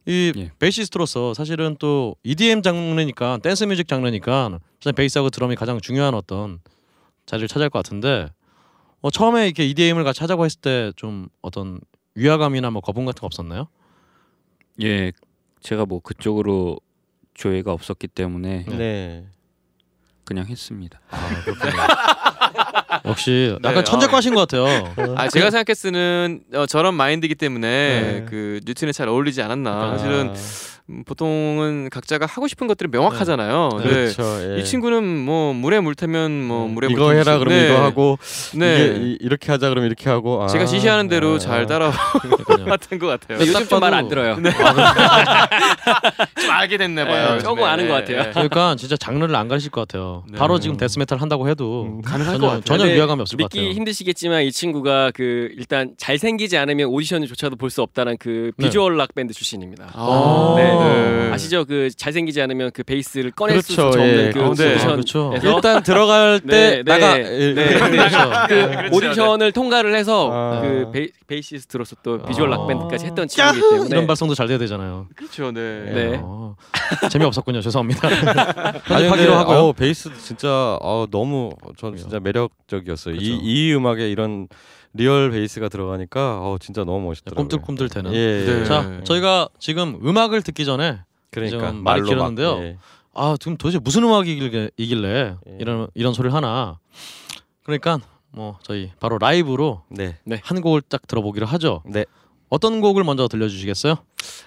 [0.07, 0.51] 이 예.
[0.59, 6.61] 베이시스트로서 사실은 또 EDM 장르니까 댄스 뮤직 장르니까 사실 베이스하고 드럼이 가장 중요한 어떤
[7.27, 8.29] 자리를 차지할 것 같은데
[9.01, 11.81] 어, 처음에 이렇게 EDM을 같이 하자고 했을 때 좀 어떤
[12.15, 13.69] 위화감이나 뭐 거부감 같은 거 없었나요?
[14.83, 15.13] 예,
[15.61, 16.79] 제가 뭐 그쪽으로
[17.35, 19.27] 조예가 없었기 때문에 네.
[20.25, 21.01] 그냥 했습니다.
[21.11, 22.33] 아.
[23.05, 24.93] 역시 네, 약간 천재과신 것 같아요.
[25.17, 28.27] 아 제가 생각했으는 어, 저런 마인드이기 때문에 네.
[28.29, 29.71] 그 뉴튼에 잘 어울리지 않았나.
[29.71, 29.97] 아.
[29.99, 30.35] 사실은
[30.89, 33.71] 음, 보통은 각자가 하고 싶은 것들이 명확하잖아요.
[33.79, 33.85] 네.
[33.85, 33.91] 네.
[33.91, 34.23] 그렇죠.
[34.55, 34.61] 예.
[34.61, 37.69] 이 친구는 뭐 물에 물 타면 뭐 물에 물 이거 해라 그러면 네.
[37.69, 38.19] 이거 하고
[38.55, 38.77] 네.
[38.77, 41.67] 이게 이, 이렇게 하자 그러면 이렇게 하고 아, 제가 지시하는 대로 아, 잘 아.
[41.67, 43.39] 따라왔던 것 같아요.
[43.41, 44.37] 요즘 딱좀말 안 들어요.
[46.41, 47.35] 좀 알게 됐나 봐요.
[47.35, 47.41] 네.
[47.41, 48.23] 조금 아는 것 같아요.
[48.23, 48.31] 네.
[48.31, 50.23] 그러니까 진짜 장르를 안 가리실 것 같아요.
[50.31, 50.39] 네.
[50.39, 52.03] 바로 지금 death metal 한다고 해도 음.
[52.03, 52.63] 가능할 것 전혀 같아요.
[52.65, 53.73] 전혀 근데 위화감이 없을 것 믿기 같아요.
[53.75, 58.65] 힘드시겠지만 이 친구가 그 일단 잘생기지 않으면 오디션조차도 볼 수 없다는 그 네.
[58.67, 59.91] 비주얼 락 밴드 출신입니다.
[59.93, 60.65] 아, 네.
[60.65, 61.33] 네.
[61.33, 61.65] 아시죠?
[61.65, 64.31] 그 잘생기지 않으면 그 베이스를 꺼낼 수 그렇죠, 없는 예.
[64.33, 64.49] 그 아, 네.
[64.75, 64.89] 오디션.
[64.89, 65.35] 아, 그렇죠.
[65.43, 67.25] 일단 들어갈 때 네, 나가 네.
[67.25, 67.73] 예, 네.
[67.75, 67.79] 예.
[67.79, 68.31] 그렇죠.
[68.49, 70.61] 그 오디션을 통과를 해서 아.
[70.63, 72.57] 그 베이, 베이시스트로서 또 비주얼 아.
[72.57, 75.09] 락 밴드까지 했던 친구이기 때문에 이런 발성도 잘 돼야 되잖아요.
[75.17, 75.51] 그렇죠.
[75.53, 75.61] 네.
[75.93, 76.21] 네.
[76.23, 76.55] 어,
[77.11, 77.61] 재미없었군요.
[77.61, 78.09] 죄송합니다.
[78.89, 79.59] 아니 편집하기로 하고요.
[79.59, 83.15] 어, 베이스 진짜 어, 너무 전 진짜 매력적이었어요.
[83.15, 83.41] 이, 그렇죠.
[83.43, 84.49] 이 음악에 이런
[84.93, 87.49] real 베이스가 들어가니까 어, 진짜 너무 멋있더라고요.
[87.49, 88.15] 꿈틀꿈틀 대는.
[88.15, 88.45] 예, 예.
[88.45, 88.65] 네.
[88.65, 91.01] 자, 저희가 지금 음악을 듣기 전에
[91.31, 92.55] 그러니까 좀 말이 길었는데요.
[92.57, 92.79] 막, 예.
[93.15, 95.57] 아, 지금 도대체 무슨 음악이길래 이길래 예.
[95.61, 96.79] 이런 이런 소리를 하나.
[97.63, 97.99] 그러니까
[98.31, 100.19] 뭐 저희 바로 라이브로 네.
[100.43, 101.83] 한 곡을 딱 들어보기로 하죠.
[101.87, 102.05] 네.
[102.49, 103.97] 어떤 곡을 먼저 들려주시겠어요?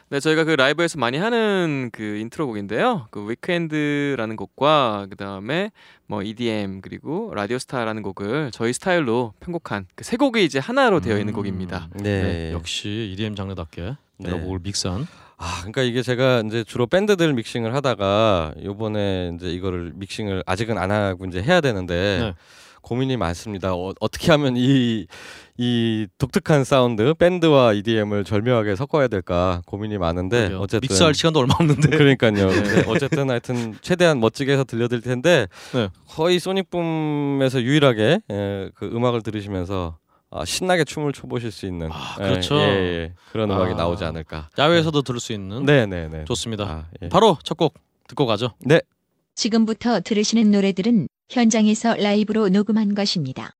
[0.09, 3.07] 네, 저희가 그 라이브에서 많이 하는 그 인트로 곡인데요.
[3.11, 5.71] 그 Weekend라는 곡과 그 다음에
[6.07, 11.17] 뭐 EDM 그리고 Radio Star라는 곡을 저희 스타일로 편곡한 그 세 곡이 이제 하나로 되어
[11.19, 11.35] 있는 음.
[11.35, 11.89] 곡입니다.
[11.95, 12.23] 네.
[12.23, 14.29] 네, 역시 EDM 장르답게 네.
[14.29, 15.05] 여러 곡을 믹스한.
[15.37, 20.91] 아, 그러니까 이게 제가 이제 주로 밴드들 믹싱을 하다가 요번에 이제 이거를 믹싱을 아직은 안
[20.91, 22.33] 하고 이제 해야 되는데 네.
[22.81, 23.73] 고민이 많습니다.
[23.73, 25.05] 어, 어떻게 하면 이,
[25.57, 30.59] 이 독특한 사운드 밴드와 EDM을 절묘하게 섞어야 될까 고민이 많은데 그러게요.
[30.59, 31.89] 어쨌든 믹스할 시간도 얼마 없는데.
[31.89, 32.31] 그러니까요.
[32.49, 32.63] 네.
[32.63, 35.89] 네, 어쨌든 하여튼 최대한 멋지게 해서 들려드릴 텐데 네.
[36.07, 39.97] 거의 소닉붐에서 유일하게 예, 그 음악을 들으시면서
[40.31, 42.55] 아, 신나게 춤을 춰보실 수 있는 아, 예, 그렇죠.
[42.55, 43.75] 예, 예, 그런 음악이 아.
[43.75, 44.49] 나오지 않을까.
[44.59, 45.65] 야외에서도 들을 수 있는.
[45.65, 46.25] 네네네.
[46.25, 46.63] 좋습니다.
[46.65, 47.09] 아, 예.
[47.09, 47.73] 바로 첫 곡
[48.07, 48.53] 듣고 가죠.
[49.35, 53.58] 지금부터 들으시는 노래들은 현장에서 라이브로 녹음한 것입니다.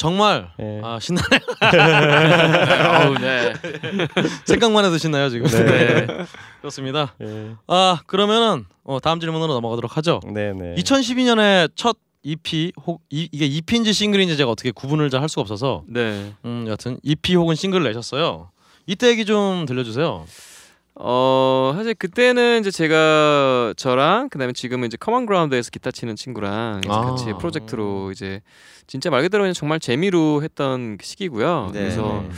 [0.00, 0.80] 정말 네.
[0.82, 1.40] 아 신나네요.
[2.88, 3.52] 아우 네.
[4.46, 5.46] 생각만 해도 신나요 지금.
[5.46, 6.06] 네.
[6.62, 7.14] 그렇습니다.
[7.18, 7.50] 네.
[7.66, 10.20] 아 그러면은 어, 다음 질문으로 넘어가도록 하죠.
[10.32, 10.74] 네, 네.
[10.76, 15.84] 2012년에 첫 EP 혹 이, 이게 EP인지 싱글인지 제가 어떻게 구분을 잘 할 수가 없어서
[15.86, 16.32] 네.
[16.46, 18.48] 음 여튼 EP 혹은 싱글을 내셨어요.
[18.86, 20.24] 이때 얘기 좀 들려주세요.
[21.02, 26.92] 어 사실 그때는 이제 제가 저랑 그다음에 지금은 이제 Common Ground에서 기타 치는 친구랑 이제
[26.92, 27.00] 아.
[27.00, 28.42] 같이 프로젝트로 이제
[28.86, 31.70] 진짜 말 그대로 그냥 정말 재미로 했던 그 시기고요.
[31.72, 32.30] 네, 그래서 네.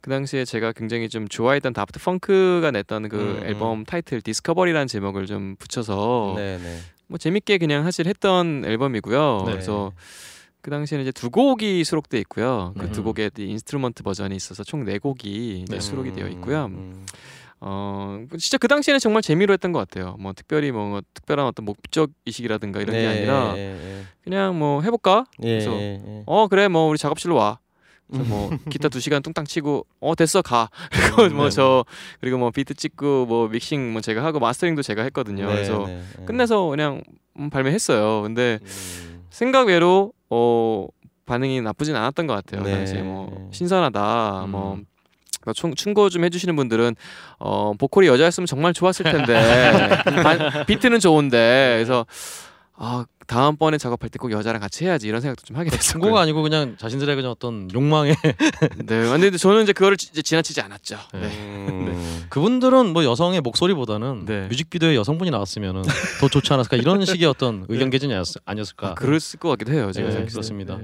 [0.00, 3.46] 그 당시에 제가 굉장히 좀 좋아했던 Daft Punk가 냈던 그 음, 음.
[3.46, 6.78] 앨범 타이틀 Discovery라는 제목을 좀 붙여서 네, 네.
[7.08, 9.42] 뭐 재밌게 그냥 사실 했던 앨범이고요.
[9.46, 9.52] 네.
[9.52, 9.92] 그래서
[10.60, 12.74] 그 당시에는 이제 두 곡이 수록돼 있고요.
[12.78, 12.92] 그 네.
[12.92, 15.80] 두 곡의 instrument 버전이 있어서 총 네 곡이 이제 네.
[15.80, 16.66] 수록이 되어 음, 있고요.
[16.66, 17.06] 음.
[17.66, 20.16] 어 진짜 그 당시에는 정말 재미로 했던 것 같아요.
[20.18, 25.24] 뭐 특별히 뭐 특별한 어떤 목적 의식이라든가 이런 게 네, 아니라 예, 그냥 뭐 해볼까?
[25.42, 26.22] 예, 예, 그래서 예, 예.
[26.26, 27.58] 어 그래 뭐 우리 작업실로 와.
[28.08, 30.68] 뭐 기타 두 시간 뚱땅 치고 어 됐어 가.
[31.16, 31.86] 그리고 뭐 저
[32.20, 35.46] 그리고 뭐 비트 찍고 뭐 믹싱 뭐 제가 하고 마스터링도 제가 했거든요.
[35.46, 36.24] 네, 그래서 네, 네.
[36.26, 37.02] 끝내서 그냥
[37.38, 38.20] 음, 발매했어요.
[38.22, 39.24] 근데 음.
[39.30, 40.86] 생각 외로 어
[41.24, 42.62] 반응이 나쁘진 않았던 것 같아요.
[42.62, 43.48] 그 네, 당시에 뭐 네.
[43.52, 44.50] 신선하다 음.
[44.50, 44.78] 뭐
[45.44, 46.96] 뭐 총, 충고 좀 해주시는 분들은
[47.38, 49.34] 어 보컬이 여자였으면 정말 좋았을 텐데
[50.22, 52.06] 반- 비트는 좋은데 그래서
[52.76, 55.92] 아 다음번에 작업할 때 꼭 여자랑 같이 해야지 이런 생각도 좀 하게 됐어요.
[55.92, 58.14] 충고가 아니고 그냥 자신들의 그냥 어떤 욕망에
[58.84, 60.98] 네, 근데 저는 이제 그거를 지- 지나치지 않았죠.
[61.14, 61.20] 네.
[61.20, 61.26] 네.
[61.68, 62.24] 음.
[62.28, 64.46] 그분들은 뭐 여성의 목소리보다는 네.
[64.48, 65.82] 뮤직비디오에 여성분이 나왔으면은
[66.20, 68.88] 더 좋지 않았을까 이런 식의 어떤 의견 개진이 아니었- 아니었을까.
[68.88, 69.90] 아, 그럴 것 같기도 해요.
[69.92, 70.26] 제가 네.
[70.26, 70.78] 그렇습니다.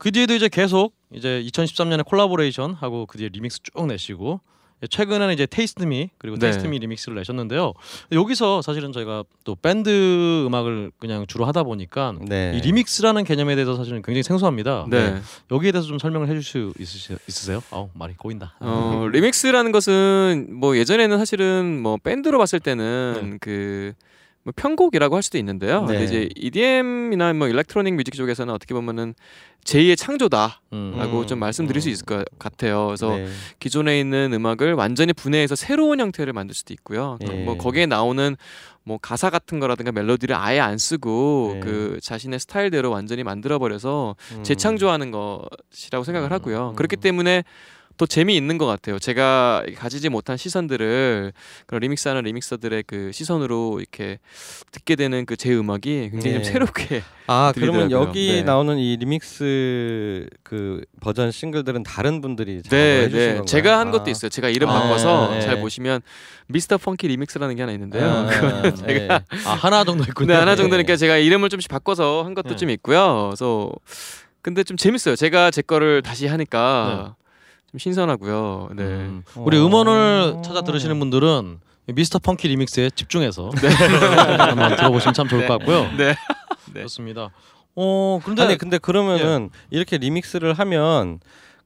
[0.00, 0.02] 네.
[0.02, 4.40] 그 뒤에도 이제 계속 이제 2013년에 콜라보레이션 하고 그 뒤에 리믹스 쭉 내시고
[4.88, 6.46] 최근에는 이제 Taste Me 그리고 네.
[6.46, 7.74] Taste Me 리믹스를 내셨는데요.
[8.12, 12.52] 여기서 사실은 저희가 또 밴드 음악을 그냥 주로 하다 보니까 네.
[12.56, 14.86] 이 리믹스라는 개념에 대해서 사실은 굉장히 생소합니다.
[14.88, 15.20] 네.
[15.50, 17.62] 여기에 대해서 좀 설명을 해줄 수 있으시, 있으세요?
[17.70, 18.56] 아우 말이 꼬인다.
[18.60, 23.92] 어, 리믹스라는 것은 뭐 예전에는 사실은 뭐 밴드로 봤을 때는 그
[24.42, 25.82] 뭐 편곡이라고 할 수도 있는데요.
[25.82, 25.86] 네.
[25.86, 29.14] 근데 이제 EDM이나 뭐 electronic music 쪽에서는 어떻게 보면은
[29.64, 31.24] 제2의 창조다라고 음.
[31.26, 31.92] 좀 말씀드릴 수 음.
[31.92, 32.86] 있을 것 같아요.
[32.86, 33.28] 그래서 네.
[33.58, 37.18] 기존에 있는 음악을 완전히 분해해서 새로운 형태를 만들 수도 있고요.
[37.26, 37.44] 또 예.
[37.44, 38.36] 뭐 거기에 나오는
[38.82, 41.60] 뭐 가사 같은 거라든가 멜로디를 아예 안 쓰고 네.
[41.60, 44.42] 그 자신의 스타일대로 완전히 만들어 버려서 음.
[44.42, 46.70] 재창조하는 것이라고 생각을 하고요.
[46.70, 46.76] 음.
[46.76, 47.44] 그렇기 때문에
[48.00, 48.98] 더 재미있는 것 같아요.
[48.98, 51.34] 제가 가지지 못한 시선들을
[51.66, 54.18] 그런 리믹스하는 리믹서들의 그 시선으로 이렇게
[54.72, 56.42] 듣게 되는 그 제 음악이 굉장히 네.
[56.42, 58.08] 좀 새롭게 아 그러면 들리더라고요.
[58.08, 58.42] 여기 네.
[58.42, 63.26] 나오는 이 리믹스 그 버전 싱글들은 다른 분들이 네, 해주신 네.
[63.26, 63.44] 건가요?
[63.44, 63.90] 제가 한 아.
[63.90, 64.30] 것도 있어요.
[64.30, 65.40] 제가 이름 아, 바꿔서 네.
[65.42, 66.00] 잘 보시면
[66.46, 68.06] 미스터 Funky Remix라는 게 하나 있는데요.
[68.06, 68.86] 아, 그거는 네.
[68.98, 70.28] 제가 아 하나 정도 있군요.
[70.28, 70.56] 네, 하나 네.
[70.56, 72.56] 정도니까 제가 이름을 좀씩 바꿔서 한 것도 네.
[72.56, 73.28] 좀 있고요.
[73.30, 73.70] 그래서
[74.42, 75.16] 근데 좀 재밌어요.
[75.16, 77.16] 제가 제 거를 다시 하니까
[77.70, 78.70] 좀 신선하고요.
[78.74, 78.82] 네.
[78.82, 80.42] 음, 우리 음원을 어.
[80.42, 82.18] 찾아 들으시는 분들은 Mr.
[82.18, 83.50] Funky Remix에 집중해서
[84.38, 85.84] 한번 들어보시면 참 좋을 것 같고요.
[85.96, 86.14] 네.
[86.74, 86.82] 네.
[86.82, 87.30] 좋습니다.
[87.76, 91.20] 어 근데 아니 근데 그러면은 이렇게 리믹스를 하면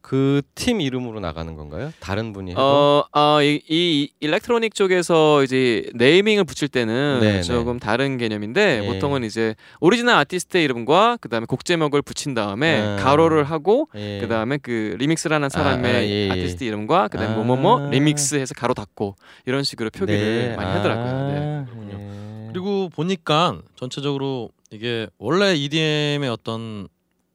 [0.05, 1.93] 그 팀 이름으로 나가는 건가요?
[1.99, 2.61] 다른 분이 해도?
[2.61, 8.87] 어, 어, 이, 이 electronic 쪽에서 이제 naming을 붙일 때는 네, 조금 다른 개념인데 예.
[8.87, 12.97] 보통은 이제 오리지널 아티스트의 이름과 그다음에 곡 제목을 붙인 다음에 아.
[12.97, 14.21] 가로를 하고 예.
[14.21, 16.31] 그다음에 그 리믹스하는 사람의 아, 예, 예.
[16.31, 17.37] 아티스트 이름과 그다음에 아.
[17.37, 20.57] 뭐뭐뭐 리믹스해서 가로 닫고 이런 식으로 표기를 네.
[20.57, 21.29] 많이 하더라고요.
[21.29, 21.39] 네.
[21.41, 22.49] 아, 예.
[22.53, 26.89] 그리고 보니까 전체적으로 이게 원래 EDM의 어떤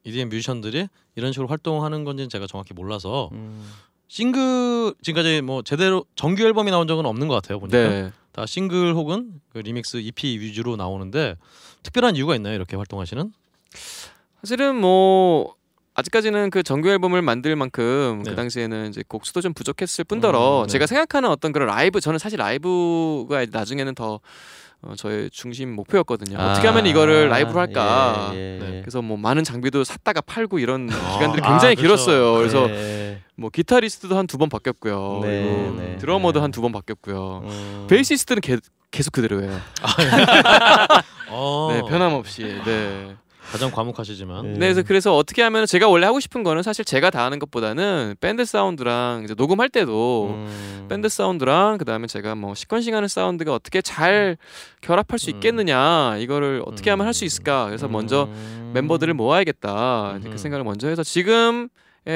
[0.04, 3.70] EDM 뮤지션들이 이런 식으로 활동하는 건지는 제가 정확히 몰라서 음.
[4.08, 7.60] 싱글 지금까지 뭐 제대로 정규 앨범이 나온 적은 없는 것 같아요.
[7.60, 8.12] 보니까 네.
[8.32, 11.36] 다 싱글 혹은 그 리믹스 EP 위주로 나오는데
[11.82, 12.54] 특별한 이유가 있나요?
[12.54, 13.32] 이렇게 활동하시는?
[14.42, 15.54] 사실은 뭐
[15.94, 18.30] 아직까지는 그 정규 앨범을 만들 만큼 네.
[18.30, 20.72] 그 당시에는 이제 곡 수도 좀 부족했을 뿐더러 음, 네.
[20.72, 24.20] 제가 생각하는 어떤 그런 라이브 저는 사실 라이브가 나중에는 더
[24.82, 26.38] 어, 저의 중심 목표였거든요.
[26.38, 27.82] 어떻게 하면 이거를 라이브로 할까?
[28.30, 28.80] 아, 예, 예, 예.
[28.80, 32.06] 그래서 뭐 많은 장비도 샀다가 팔고 이런 아, 기간들이 아, 굉장히 그렇죠.
[32.06, 32.32] 길었어요.
[32.38, 33.20] 그래서 네.
[33.36, 35.20] 뭐 기타리스트도 한 두 번 바뀌었고요.
[35.22, 35.96] 네, 네.
[35.98, 36.42] 드러머도 네.
[36.42, 37.42] 한두 번 바뀌었고요.
[37.44, 37.86] 음.
[37.90, 38.56] 베이시스트는 개-
[38.90, 39.60] 계속 그대로예요.
[41.28, 42.42] 어, 네, 변함없이.
[42.64, 43.16] 네.
[43.50, 44.52] 가장 과묵하시지만 네.
[44.52, 48.16] 네, 그래서 그래서 어떻게 하면 제가 원래 하고 싶은 거는 사실 제가 다 하는 것보다는
[48.20, 50.86] 밴드 사운드랑 이제 녹음할 때도 음.
[50.88, 54.36] 밴드 사운드랑 그다음에 제가 뭐 시퀀싱 하는 사운드가 어떻게 잘
[54.80, 55.34] 결합할 수 음.
[55.36, 58.70] 있겠느냐 이거를 어떻게 하면 할 수 있을까 그래서 먼저 음.
[58.72, 60.30] 멤버들을 모아야겠다 음.
[60.30, 61.68] 그 생각을 먼저 해서 지금의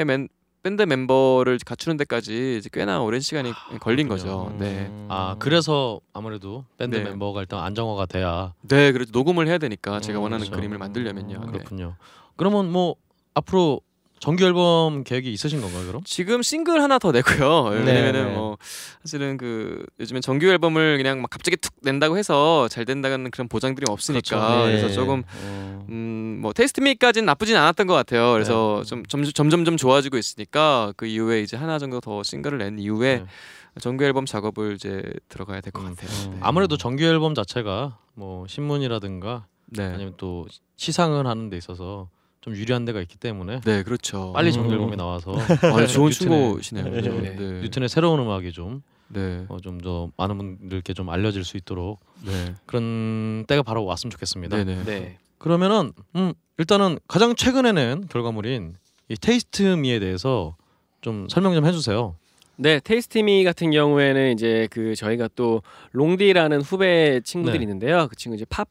[0.05, 0.29] 맨,
[0.65, 4.49] 밴드 멤버를 갖추는 데까지 이제 꽤나 오랜 시간이 걸린 거죠.
[4.51, 4.57] 음.
[4.57, 7.03] 네, 아 그래서 아무래도 밴드 네.
[7.03, 10.59] 멤버가 일단 안정화가 돼야 네, 그래도 녹음을 해야 되니까 제가 음, 원하는 그렇죠.
[10.59, 11.39] 그림을 만들려면요.
[11.39, 11.51] 네.
[11.51, 11.95] 그렇군요.
[12.35, 12.95] 그러면 뭐
[13.35, 13.81] 앞으로
[14.25, 16.01] 정규 앨범 계획이 있으신 건가요, 그럼?
[16.03, 17.69] 지금 싱글 하나 더 내고요.
[17.85, 18.33] 네, 왜냐면은 네.
[18.33, 18.57] 뭐
[19.03, 23.85] 사실은 그 요즘엔 정규 앨범을 그냥 막 갑자기 툭 낸다고 해서 잘 된다는 그런 보장들이
[23.87, 24.65] 없으니까 그렇죠.
[24.65, 24.81] 네.
[24.81, 26.39] 그래서 조금 음.
[26.41, 28.33] 음뭐 Taste Me까지는 나쁘진 않았던 것 같아요.
[28.33, 28.89] 그래서 네.
[28.89, 33.79] 좀 점점 점점점 좋아지고 있으니까 그 이후에 이제 하나 정도 더 싱글을 낸 이후에 네.
[33.79, 35.89] 정규 앨범 작업을 이제 들어가야 될것 음.
[35.93, 36.09] 같아요.
[36.25, 36.31] 음.
[36.31, 36.37] 네.
[36.41, 39.83] 아무래도 정규 앨범 자체가 뭐 신문이라든가 네.
[39.83, 42.09] 아니면 또 시상을 하는 데 있어서
[42.45, 44.31] 좀 유리한 데가 있기 때문에 네, 그렇죠.
[44.33, 44.73] 빨리 정규 음.
[44.73, 45.31] 앨범이 나와서
[45.73, 46.83] 아, 좋은 충고시네요.
[46.85, 46.91] 네.
[46.91, 47.19] 그죠?
[47.19, 47.35] 네.
[47.35, 47.61] 네.
[47.61, 49.45] 뉴튼의 새로운 음악이 좀 네.
[49.49, 52.53] 어, 좀 더 많은 분들께 좀 알려질 수 있도록 네.
[52.67, 54.57] 그런 때가 바로 왔으면 좋겠습니다.
[54.57, 54.63] 네.
[54.63, 54.83] 네.
[54.83, 55.17] 네.
[55.39, 58.75] 그러면은 음, 일단은 가장 최근에 낸 결과물인
[59.09, 60.55] 이 테이스트미에 대해서
[61.01, 62.15] 좀 설명 좀 해주세요.
[62.57, 67.63] 네, Taste Me 같은 경우에는 이제 그 저희가 또 롱디라는 후배 친구들이 네.
[67.63, 68.07] 있는데요.
[68.07, 68.67] 그 친구 이제 팝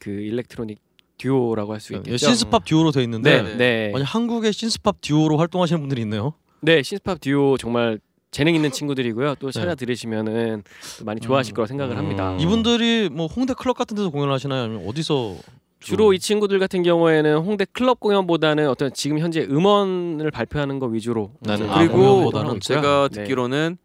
[0.00, 0.78] 그 electronic
[1.18, 2.12] 듀오라고 할 수 있겠죠.
[2.12, 6.32] 예, 신스팝 듀오로 돼 있는데 네, 네, 아니 한국의 신스팝 듀오로 활동하시는 분들이 있네요.
[6.60, 7.98] 네, 신스팝 듀오 정말
[8.30, 9.36] 재능 있는 친구들이고요.
[9.36, 9.52] 또 네.
[9.60, 10.62] 찾아 들으시면은
[10.98, 11.54] 또 많이 좋아하실 음.
[11.54, 12.32] 거라 생각을 합니다.
[12.32, 12.40] 음.
[12.40, 14.64] 이분들이 뭐 홍대 클럽 같은 데서 공연을 하시나요?
[14.64, 15.36] 아니면 어디서
[15.80, 21.30] 주로 이 친구들 같은 경우에는 홍대 클럽 공연보다는 어떤 지금 현재 음원을 발표하는 거 위주로
[21.46, 22.58] 아, 그리고 있고요.
[22.60, 23.22] 제가 네.
[23.22, 23.78] 듣기로는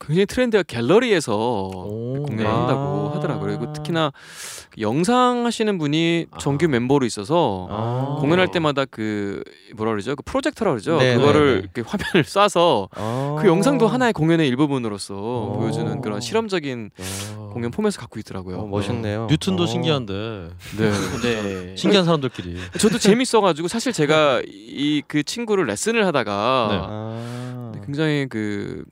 [0.00, 2.22] 굉장히 트렌드가 갤러리에서 오.
[2.26, 2.50] 공연을 네.
[2.50, 3.58] 한다고 하더라고요.
[3.58, 4.12] 그리고 특히나
[4.70, 6.38] 그 영상 하시는 분이 아.
[6.38, 8.16] 정규 멤버로 있어서 아.
[8.20, 9.42] 공연할 때마다 그
[9.76, 10.16] 뭐라 그러죠?
[10.16, 10.98] 그 프로젝터라 그러죠.
[10.98, 11.58] 네, 그거를 네, 네.
[11.74, 13.36] 이렇게 화면을 쏴서 아.
[13.40, 15.56] 그 영상도 하나의 공연의 일부분으로서 오.
[15.58, 17.34] 보여주는 그런 실험적인 야.
[17.52, 18.58] 공연 포맷을 갖고 있더라고요.
[18.58, 19.26] 어, 멋있네요.
[19.30, 19.66] 뉴튼도 어.
[19.66, 20.48] 신기한데
[20.78, 20.90] 네.
[21.22, 21.76] 네.
[21.76, 26.78] 신기한 사람들끼리 저도 재밌어가지고 사실 제가 이 그 친구를 레슨을 하다가 네.
[26.82, 27.72] 아.
[27.84, 28.84] 굉장히 그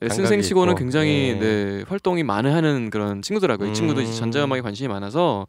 [0.00, 0.78] 레슨생치고는 있고.
[0.78, 1.34] 굉장히 예.
[1.34, 3.70] 네, 활동이 많이 하는 그런 친구더라고요.
[3.70, 4.16] 이 친구도 이제 음.
[4.16, 5.46] 전자음악에 관심이 많아서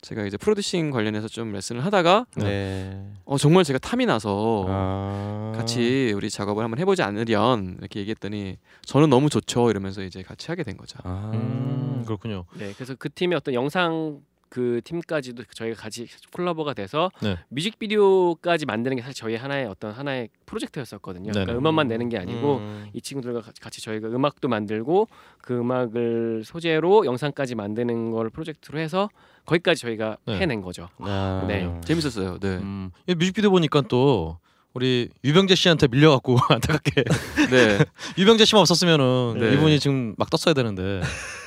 [0.00, 3.06] 제가 이제 프로듀싱 관련해서 좀 레슨을 하다가 네.
[3.24, 5.52] 어, 정말 제가 탐이 나서 아.
[5.56, 10.64] 같이 우리 작업을 한번 해보지 않으련 이렇게 얘기했더니 저는 너무 좋죠 이러면서 이제 같이 하게
[10.64, 10.98] 된 거죠.
[11.04, 11.30] 아.
[11.32, 12.44] 음, 그렇군요.
[12.58, 14.20] 네, 그래서 그 팀의 어떤 영상
[14.54, 17.36] 그 팀까지도 저희가 같이 콜라보가 돼서 네.
[17.48, 21.32] 뮤직비디오까지 만드는 게 사실 저희 하나의 어떤 하나의 프로젝트였었거든요.
[21.32, 21.44] 네네.
[21.46, 22.86] 그러니까 음악만 내는 게 아니고 음.
[22.92, 25.08] 이 친구들과 같이- 저희가 음악도 만들고
[25.42, 29.10] 그 음악을 소재로 영상까지 만드는 걸 프로젝트로 해서
[29.44, 30.38] 거기까지 저희가 네.
[30.38, 30.88] 해낸 거죠.
[30.98, 31.44] 아.
[31.48, 31.68] 네.
[31.84, 32.38] 재밌었어요.
[32.38, 32.56] 네.
[32.58, 34.38] 음, 이 뮤직비디오 보니까 또
[34.74, 37.04] 우리 유병재 씨한테 밀려갖고 안타깝게
[37.50, 37.78] 네.
[38.18, 39.54] 유병재 씨만 없었으면은 네.
[39.54, 41.00] 이분이 지금 막 떴어야 되는데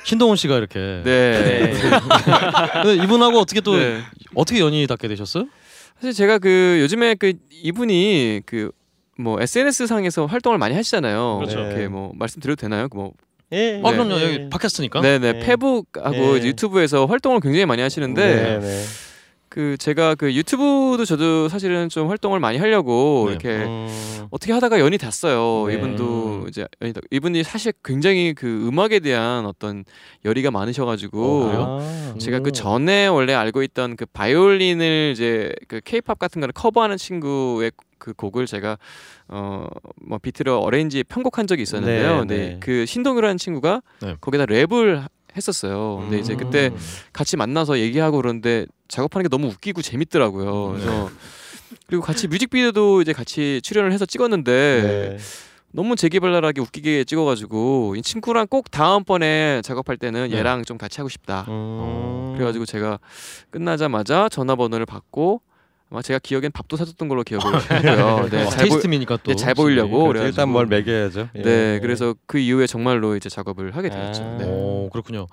[0.04, 1.72] 신동훈 씨가 이렇게 네.
[2.82, 4.00] 근데 이분하고 어떻게 또 네.
[4.34, 5.46] 어떻게 연이 닿게 되셨어요?
[6.00, 8.70] 사실 제가 그 요즘에 그 이분이 그
[9.18, 11.38] 뭐 SNS 상에서 활동을 많이 하시잖아요.
[11.38, 11.58] 그렇죠.
[11.58, 12.86] 이렇게 뭐 말씀드려도 되나요?
[12.94, 13.12] 뭐
[13.52, 13.80] 예.
[13.84, 13.96] 아 네.
[13.96, 15.00] 그럼요 여기 팟캐스트니까.
[15.00, 15.40] 네네 네.
[15.40, 16.38] 페북하고 네.
[16.38, 18.84] 이제 유튜브에서 활동을 굉장히 많이 하시는데 네, 네.
[19.58, 23.32] 그 제가 그 유튜브도 저도 사실은 좀 활동을 많이 하려고 네.
[23.32, 23.88] 이렇게 음.
[24.30, 25.66] 어떻게 하다가 연이 닿았어요.
[25.66, 25.74] 네.
[25.74, 29.84] 이분도 이제 연이 닿- 이분이 사실 굉장히 그 음악에 대한 어떤
[30.24, 32.14] 열의가 많으셔가지고 어.
[32.20, 37.72] 제가 그 전에 원래 알고 있던 그 바이올린을 이제 그 케이팝 같은 거를 커버하는 친구의
[37.98, 38.78] 그 곡을 제가
[39.26, 42.24] 어뭐 비트로 어레인지 편곡한 적이 있었는데요.
[42.26, 42.56] 네, 네, 네.
[42.60, 44.14] 그 신동이라는 친구가 네.
[44.20, 45.98] 거기다 랩을 하- 했었어요.
[46.00, 46.38] 근데 이제 음.
[46.38, 46.70] 그때
[47.12, 50.72] 같이 만나서 얘기하고 그러는데 작업하는 게 너무 웃기고 재밌더라고요.
[50.72, 51.10] 그래서
[51.86, 55.18] 그리고 같이 뮤직비디오도 이제 같이 출연을 해서 찍었는데 네.
[55.70, 60.36] 너무 재기발랄하게 웃기게 찍어가지고 이 친구랑 꼭 다음번에 작업할 때는 네.
[60.38, 61.44] 얘랑 좀 같이 하고 싶다.
[61.48, 62.32] 음.
[62.34, 62.98] 그래가지고 제가
[63.50, 65.42] 끝나자마자 전화번호를 받고
[65.90, 68.28] 아마 제가 기억엔 밥도 사줬던 걸로 기억을 하고요.
[68.28, 70.12] 네, 어, 잘, 보, 테이스트미니까 또 네, 잘 보이려고.
[70.16, 71.30] 일단 뭘 먹여야죠.
[71.34, 71.42] 예.
[71.42, 74.22] 네, 그래서 그 이후에 정말로 이제 작업을 하게 되었죠.
[74.22, 74.36] 아.
[74.38, 74.44] 네.
[74.46, 75.26] 오 그렇군요.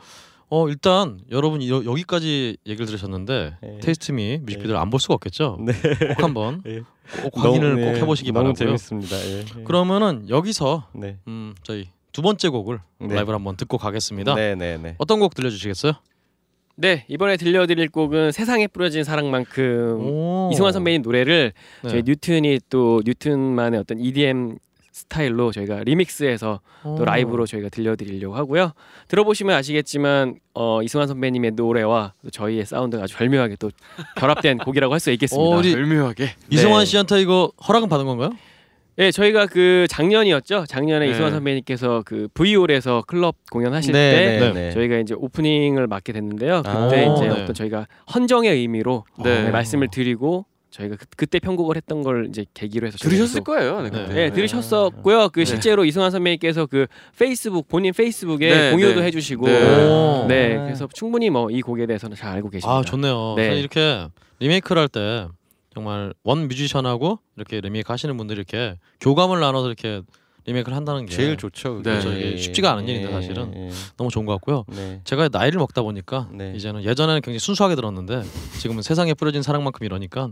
[0.47, 3.79] 어 일단 여러분 여, 여기까지 얘기를 들으셨는데 네.
[3.81, 5.57] 테이스트미 뮤직비디오를 안 볼 수가 없겠죠.
[5.59, 5.73] 네.
[6.15, 6.81] 꼭 한번 예.
[7.23, 8.53] 꼭 확인을 너무, 꼭 예, 해보시기 바라고요.
[8.53, 9.15] 재밌습니다.
[9.17, 9.39] 예.
[9.39, 9.63] 예.
[9.63, 11.17] 그러면은 여기서 네.
[11.27, 13.15] 음 저희 두 번째 곡을 네.
[13.15, 14.35] 라이브를 한번 듣고 가겠습니다.
[14.35, 14.95] 네, 네, 네.
[14.99, 15.93] 어떤 곡 들려주시겠어요?
[16.77, 20.49] 네, 이번에 들려드릴 곡은 세상에 뿌려진 사랑만큼 오.
[20.51, 21.53] 이승환 선배님 노래를
[21.83, 21.89] 네.
[21.89, 24.57] 저희 뉴튼이 또 뉴튼만의 어떤 EDM
[24.91, 27.05] 스타일로 저희가 리믹스해서 또 오.
[27.05, 28.71] 라이브로 저희가 들려드리려고 하고요.
[29.07, 33.71] 들어보시면 아시겠지만 어, 이승환 선배님의 노래와 또 저희의 사운드가 아주 절묘하게 또
[34.17, 35.57] 결합된 곡이라고 할 수 있겠습니다.
[35.57, 36.29] 어, 절묘하게.
[36.49, 36.85] 이승환 네.
[36.85, 38.31] 씨한테 이거 허락은 받은 건가요?
[38.97, 40.65] 네, 저희가 그 작년이었죠.
[40.67, 41.11] 작년에 네.
[41.11, 44.53] 이승환 선배님께서 그 V홀에서 클럽 공연하실 네, 때 네, 네.
[44.53, 44.71] 네.
[44.71, 46.63] 저희가 이제 오프닝을 맡게 됐는데요.
[46.63, 47.29] 그때 아, 이제 네.
[47.29, 49.43] 어떤 저희가 헌정의 의미로 네.
[49.43, 53.81] 네, 말씀을 드리고 저희가 그, 그때 편곡을 했던 걸 이제 계기로 해서 들으셨을 또- 거예요.
[53.81, 54.29] 네, 네.
[54.31, 55.27] 들으셨었고요.
[55.29, 55.45] 그 네.
[55.45, 56.85] 실제로 이승환 선배님께서 그
[57.19, 59.07] 페이스북 본인 페이스북에 네, 공유도 네.
[59.07, 59.45] 해주시고
[60.27, 60.55] 네.
[60.57, 62.77] 그래서 충분히 뭐 이 곡에 대해서는 잘 알고 계십니다.
[62.77, 63.33] 아 좋네요.
[63.35, 63.59] 네.
[63.59, 64.07] 이렇게
[64.39, 65.27] 리메이크를 할 때
[65.75, 70.01] 정말 원 뮤지션하고 이렇게 리메이크 하시는 분들이 이렇게 교감을 나눠서 이렇게
[70.45, 71.81] 리메이크를 한다는 게 제일 좋죠.
[71.83, 71.99] 네.
[71.99, 73.51] 이게 쉽지가 않은 일인데, 예, 사실은.
[73.55, 74.63] 예, 너무 좋은 것 같고요.
[74.67, 75.01] 네.
[75.03, 76.53] 제가 나이를 먹다 보니까 네.
[76.55, 78.21] 이제는 예전에는 굉장히 순수하게 들었는데
[78.59, 80.29] 지금은 세상에 뿌려진 사랑만큼 이러니까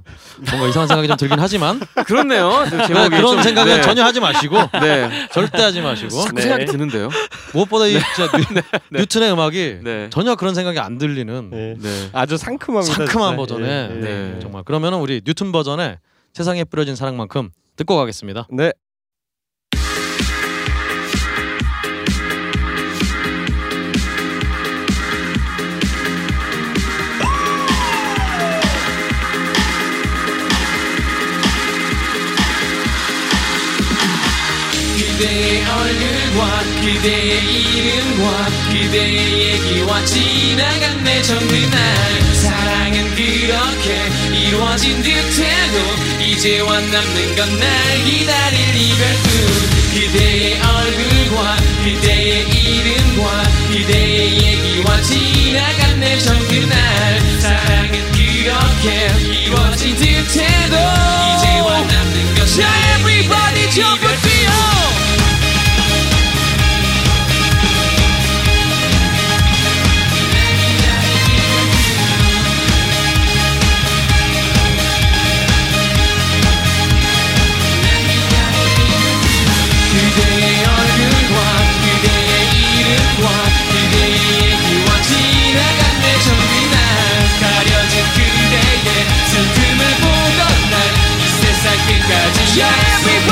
[0.51, 2.51] 뭔가 이상한 생각이 좀 들긴 하지만 그렇네요.
[2.69, 3.81] 그 네, 그런 좀- 생각은 네.
[3.81, 5.27] 전혀 하지 마시고 네.
[5.31, 6.41] 절대 하지 마시고 네.
[6.41, 7.09] 생각이 드는데요.
[7.53, 8.31] 무엇보다 이 진짜
[8.91, 10.09] 뉴, 뉴튼의 음악이 네.
[10.11, 11.79] 전혀 그런 생각이 안 들리는.
[12.13, 12.37] 아주.
[12.37, 13.05] 상큼한 진짜.
[13.35, 13.99] 버전의 예, 예.
[14.01, 14.39] 네.
[14.41, 15.97] 정말 그러면은 우리 뉴튼 버전의
[16.33, 18.47] 세상에 뿌려진 사랑만큼 듣고 가겠습니다.
[18.51, 18.71] 네.
[35.23, 42.33] 그대의 얼굴과 그대의 이름과 그대의 얘기와 지나간 내 전부 날.
[42.33, 44.01] 사랑은 그렇게
[44.37, 45.79] 이루어진 듯해도
[46.19, 49.31] 이제와 남는 건 날 기다릴 이별뿐.
[49.93, 51.55] 그대의 얼굴과
[51.85, 57.39] 그대의 이름과 그대의 얘기와 지나간 내 전부 날.
[57.39, 62.32] 사랑은 그렇게 이루어진 듯해도 이제와 남는
[92.53, 93.22] 세상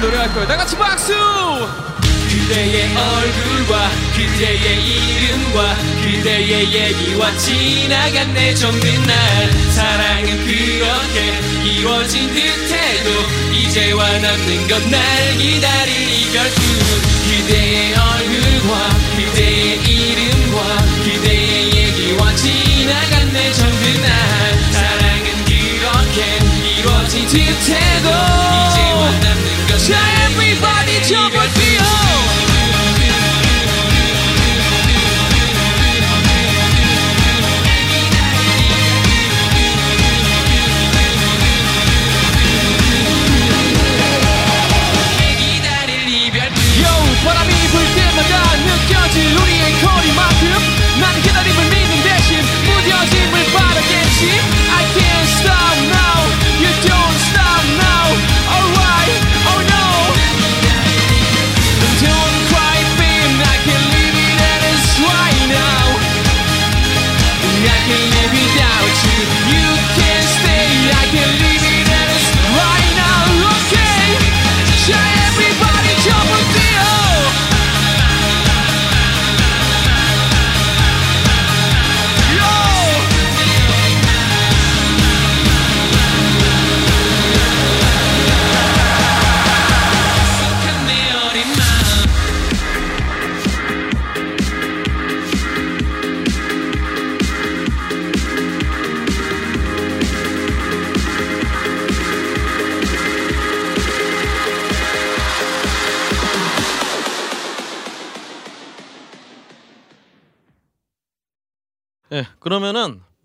[0.00, 0.48] 지범이 노래할 거예요.
[0.48, 1.12] 다 같이 박수!
[2.30, 9.52] 그대의 얼굴과 그대의 이름과 그대의 얘기와 지나간 내 정든 날.
[9.72, 13.10] 사랑은 그렇게 이루어진 듯해도
[13.52, 15.00] 이제와 남는 건 날
[15.38, 16.62] 기다릴 이별뿐
[17.28, 24.72] 그대의 얼굴과 그대의 이름과 그대의 얘기와 지나간 내 정든 날.
[24.72, 26.38] 사랑은 그렇게
[26.78, 28.39] 이루어진 듯해도
[29.88, 30.49] 남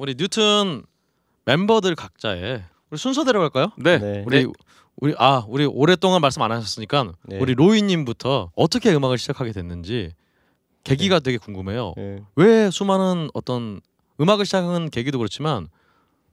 [0.05, 0.83] 우리 뉴튼
[1.45, 3.71] 멤버들 각자의 우리 순서대로 갈까요?
[3.75, 3.97] 네.
[3.97, 4.23] 네.
[4.27, 4.45] 우리
[4.97, 7.39] 우리 아 우리 오랫동안 말씀 안 하셨으니까 네.
[7.39, 10.11] 우리 로이님부터 어떻게 음악을 시작하게 됐는지
[10.83, 11.95] 계기가 되게 궁금해요.
[11.97, 12.23] 예.
[12.35, 13.81] 왜 수많은 어떤
[14.21, 15.69] 음악을 시작한 계기도 그렇지만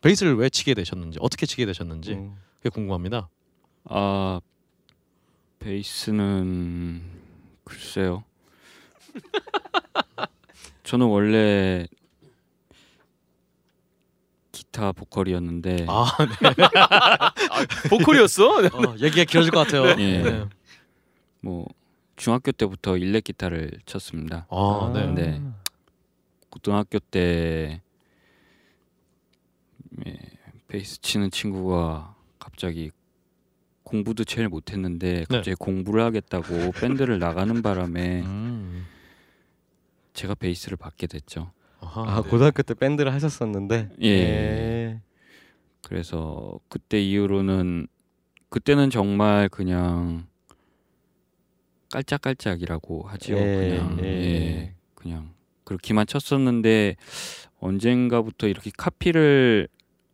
[0.02, 2.36] 베이스를 왜 치게 되셨는지 어떻게 치게 되셨는지 음.
[2.58, 3.30] 그게 궁금합니다.
[3.84, 4.38] 아
[5.60, 7.00] 베이스는
[7.64, 8.22] 글쎄요.
[10.84, 11.86] 저는 원래
[14.72, 16.06] 기타 보컬이었는데 아,
[17.90, 18.60] 보컬이었어?
[18.66, 19.90] 어, 얘기가 길어질 것 같아요.
[20.02, 20.22] 예.
[20.22, 20.44] 네.
[21.40, 21.68] 뭐
[22.16, 24.46] 중학교 때부터 일렉 기타를 쳤습니다.
[24.50, 25.06] 아, 네.
[25.12, 25.42] 네.
[26.48, 27.82] 고등학교 때
[30.06, 30.18] 예,
[30.68, 32.90] 베이스 치는 친구가 갑자기
[33.82, 38.86] 공부도 제일 못했는데 갑자기 공부를 하겠다고 밴드를 나가는 바람에 음.
[40.14, 41.52] 제가 베이스를 받게 됐죠.
[41.82, 42.28] 아하, 아 네.
[42.30, 43.90] 고등학교 때 밴드를 하셨었는데.
[44.02, 44.08] 예.
[44.08, 45.00] 예.
[45.82, 47.88] 그래서 그때 이후로는
[48.48, 50.26] 그때는 정말 그냥
[51.90, 53.34] 깔짝깔짝이라고 하죠.
[53.34, 54.06] 예, 그냥 예.
[54.06, 54.74] 예.
[54.94, 55.30] 그냥
[55.64, 56.96] 그렇게만 쳤었는데
[57.58, 59.68] 언젠가부터 이렇게 카피를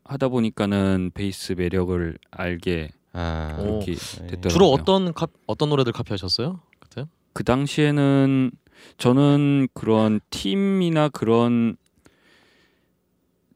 [0.04, 3.58] 하다 보니까는 베이스 매력을 알게 아.
[3.86, 3.94] 예.
[3.94, 4.48] 됐더라고요.
[4.48, 6.60] 주로 어떤 카, 어떤 노래들 카피하셨어요?
[6.80, 7.04] 그때?
[7.34, 8.50] 그 당시에는
[8.96, 11.76] 저는 그런 팀이나 그런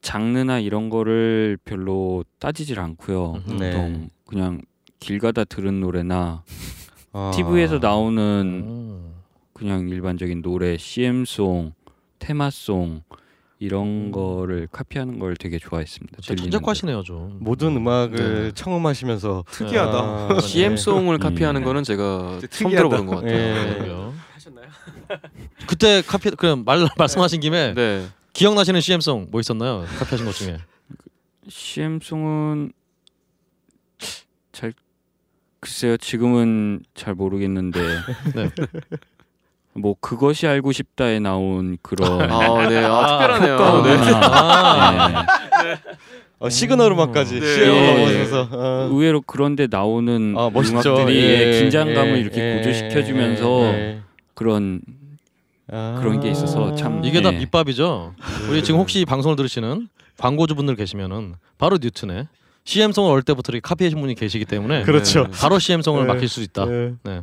[0.01, 3.43] 장르나 이런 거를 별로 따지질 않고요.
[3.49, 3.71] 음, 네.
[3.71, 4.61] 보통 그냥
[4.99, 6.43] 길 가다 들은 노래나
[7.13, 7.31] 아.
[7.35, 8.23] TV에서 나오는
[8.67, 9.13] 음.
[9.53, 11.73] 그냥 일반적인 노래, CM송,
[12.19, 13.03] 테마송
[13.61, 16.21] 이런 거를 카피하는 걸 되게 좋아했습니다.
[16.21, 17.37] 천재과시네요 좀.
[17.41, 18.53] 모든 음악을 네.
[18.53, 19.99] 청음하시면서 특이하다.
[19.99, 21.21] 아, CM송을 음.
[21.21, 22.77] 카피하는 거는 제가 처음 특이하다.
[22.77, 24.13] 들어보는 것 같아요.
[24.17, 24.32] 예.
[24.43, 24.67] 하셨나요?
[25.69, 28.07] 그때 카피 그냥 말 말씀하신 김에 네.
[28.33, 29.85] 기억나시는 CM송 뭐 있었나요?
[29.99, 30.59] 카피하신 것 중에.
[31.49, 32.73] CM송은
[34.53, 34.73] 잘
[35.61, 37.81] 글쎄요 지금은 잘 모르겠는데
[38.35, 38.51] 네.
[39.75, 42.85] 뭐 그것이 알고 싶다에 나온 그런 아, 네.
[42.85, 43.07] 아,
[43.39, 43.55] 특별하네요.
[43.55, 44.13] 효과음이나, 네.
[44.15, 45.27] 아.
[45.63, 45.77] 네.
[46.41, 47.47] 어, 시그널 음악까지 네.
[47.47, 48.29] 예.
[48.35, 48.89] 어.
[48.91, 50.95] 의외로 그런데 나오는 아, 멋있죠.
[50.95, 54.03] 음악들이 예, 긴장감을 예, 이렇게 예, 고조시켜주면서 예.
[54.35, 54.81] 그런
[55.71, 55.99] 아.
[56.01, 57.39] 그런 게 있어서 참 이게 다 네.
[57.39, 58.15] 밑밥이죠.
[58.51, 62.29] 우리 지금 혹시 방송을 들으시는 광고주분들 계시면은 바로 뉴튼의
[62.65, 65.27] CM송을 어릴 때부터 이렇게 카피하신 분이 계시기 때문에 그렇죠.
[65.33, 66.13] 바로 CM송을 네.
[66.13, 66.67] 맡길 수 있다.
[66.67, 66.95] 네.
[67.03, 67.23] 네.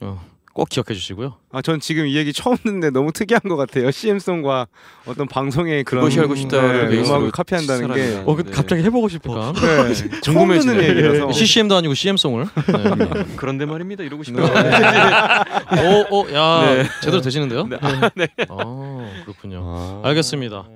[0.00, 0.24] 어,
[0.56, 1.34] 꼭 기억해 주시고요.
[1.52, 3.90] 아, 전 지금 이 얘기 처음 듣는데 너무 특이한 것 같아요.
[3.90, 4.68] CM송과
[5.04, 8.22] 어떤 방송의 그런 그것이 알고 싶다를 네, 음악을 카피한다는 게.
[8.24, 8.50] 어, 그 네.
[8.52, 9.52] 갑자기 해보고 싶어.
[9.52, 9.60] 네,
[10.24, 12.44] 처음 듣는 얘기라서 CCM도 아니고 CM송을.
[12.46, 13.24] 네.
[13.36, 14.02] 그런데 말입니다.
[14.02, 14.46] 이러고 싶네요.
[14.46, 16.84] 오, 오, 야, 네.
[17.02, 17.66] 제대로 되시는데요?
[17.66, 17.76] 네.
[18.14, 18.26] 네.
[18.48, 19.60] 아, 그렇군요.
[19.62, 20.08] 아.
[20.08, 20.66] 알겠습니다.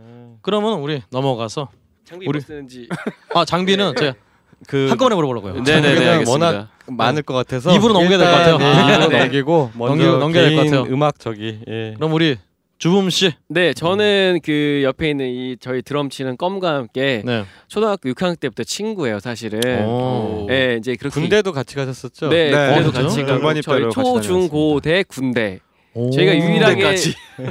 [0.43, 1.71] 그러면 우리 넘어가서
[2.05, 2.87] 장비 우리- 뭐 쓰는지
[3.35, 4.15] 아 장비는 제가
[4.69, 5.55] 그 한꺼번에 물어보려고요.
[5.63, 6.31] 네네네 장비는 알겠습니다.
[6.47, 8.59] 워낙 많을 것 같아서 입으로 넘겨야 될것 일단, 같아요.
[8.59, 9.19] 네, 아, 입으로 네.
[9.21, 10.95] 넘기고 먼저 넘겨- 넘겨야 될 것 개인 같아요.
[10.95, 11.95] 음악 저기 예.
[11.97, 12.37] 그럼 우리
[12.79, 13.33] 주붐 씨.
[13.49, 17.45] 네 저는 그 옆에 있는 이 저희 드럼 치는 껌과 함께 네.
[17.69, 20.47] 초등학교 6학년 때부터 친구예요 사실은 오.
[20.49, 22.29] 네 이제 그렇게 군대도 같이 가셨었죠?
[22.29, 22.67] 네, 네.
[22.75, 23.23] 군대도 어, 같이?
[23.25, 25.61] 가고 저희 같이 초, 중, 고, 대 군대
[25.95, 26.97] 저희가 유일하게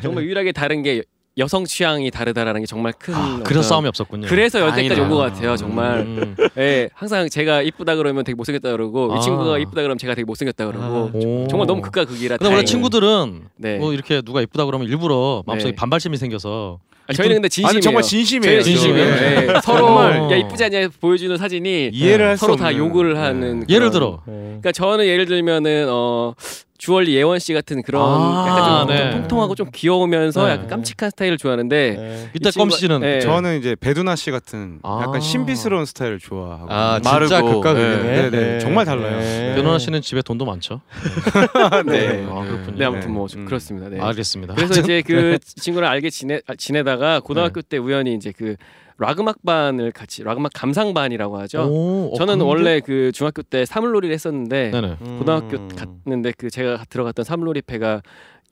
[0.02, 1.04] 정말 유일하게 다른 게
[1.40, 4.28] 여성 취향이 다르다라는 게 정말 큰 아, 그래서 어떤- 싸움이 없었군요.
[4.28, 5.00] 그래서 여태까지.
[5.02, 6.36] 온 것 같아요 정말 음.
[6.58, 9.18] 예 항상 제가 이쁘다 그러면 되게 못생겼다 그러고 아.
[9.18, 11.48] 이 친구가 이쁘다 그러면 제가 되게 못생겼다 그러고 오.
[11.50, 12.66] 정말 너무 극과 극이라 근데 원래.
[12.66, 13.78] 친구들은 네.
[13.78, 15.76] 뭐 이렇게 누가 이쁘다 그러면 일부러 마음속에 네.
[15.76, 18.62] 반발심이 생겨서 아, 저희는 근데 진심이에요 아니 정말 진심이에요.
[18.62, 19.08] 진심이에요.
[19.08, 20.32] 예, 서로.
[20.32, 24.72] 야 이쁘지 않냐 보여주는 사진이 이해를 서로 없는 다 욕을 하는 예를 그런- 들어 그러니까
[24.72, 26.36] 저는 예를 들면은 어
[26.80, 29.12] 주얼리 예원 씨 같은 그런 아, 약간 좀, 네.
[29.12, 30.54] 좀 통통하고 좀 귀여우면서 네.
[30.54, 32.30] 약간 깜찍한 스타일을 좋아하는데 네.
[32.34, 33.20] 이때 껌 씨는 네.
[33.20, 35.02] 저는 이제 배두나 씨 같은 아.
[35.04, 37.98] 약간 신비스러운 스타일을 좋아하고 아 진짜 마르고, 극과 네.
[37.98, 38.30] 극이네.
[38.30, 38.60] 네, 네.
[38.60, 39.56] 정말 달라요.
[39.56, 40.80] 변호나 씨는 집에 돈도 많죠.
[41.86, 42.26] 네.
[42.30, 42.78] 아, 그렇군요.
[42.78, 43.44] 네 아무튼 뭐 음.
[43.44, 43.90] 그렇습니다.
[43.90, 44.00] 네.
[44.00, 44.54] 알겠습니다.
[44.56, 48.56] 그래서 이제 그 친구를 알게 지내 아, 지내다가 고등학교 때 우연히 이제 그
[49.00, 51.62] 락 음악반을 같이 락 음악 감상반이라고 하죠.
[51.70, 54.98] 오, 어, 저는 근데- 원래 그 중학교 때 사물놀이를 했었는데 네네.
[55.20, 55.70] 고등학교 음.
[56.04, 58.02] 갔는데 그 제가 들어갔던 사물놀이패가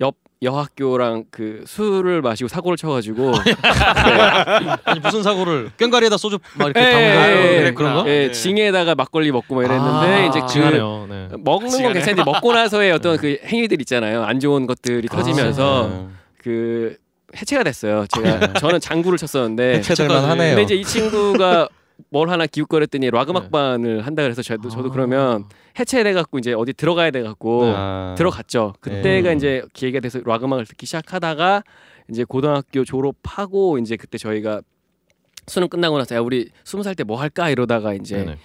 [0.02, 3.32] 옆 여학교랑 그 술을 마시고 사고를 쳐가지고
[4.86, 6.80] 아니 무슨 사고를 꽹가리에다 소주 막 이렇게
[7.66, 7.72] 예.
[7.76, 8.08] 그런 거?
[8.08, 11.08] 예, 징에다가 막걸리 먹고 막 이랬는데 아, 이제 그 징하네요.
[11.10, 11.28] 네.
[11.40, 14.24] 먹는 건 괜찮은데 먹고 나서의 어떤 그 행위들 있잖아요.
[14.24, 16.08] 안 좋은 것들이 터지면서 네.
[16.38, 16.98] 그
[17.40, 18.06] 해체가 됐어요.
[18.08, 20.56] 제가 저는 장구를 쳤었는데 해체될만 하네요.
[20.56, 21.70] 근데 이제 이 친구가
[22.10, 25.46] 뭘 하나 기웃거렸더니 락 음악반을 한다 그래서 저도 저도 그러면
[25.80, 28.16] 해체돼 갖고 이제 어디 들어가야 돼 갖고 아.
[28.18, 28.74] 들어갔죠.
[28.82, 29.36] 그때가 네.
[29.36, 31.64] 이제 기회가 돼서 락 음악을 듣기 시작하다가
[32.10, 34.62] 이제 고등학교 졸업하고 이제 그때 저희가
[35.48, 38.38] 수능 끝나고 나서 야 우리 스무 살 때 뭐 할까 이러다가 이제 네네.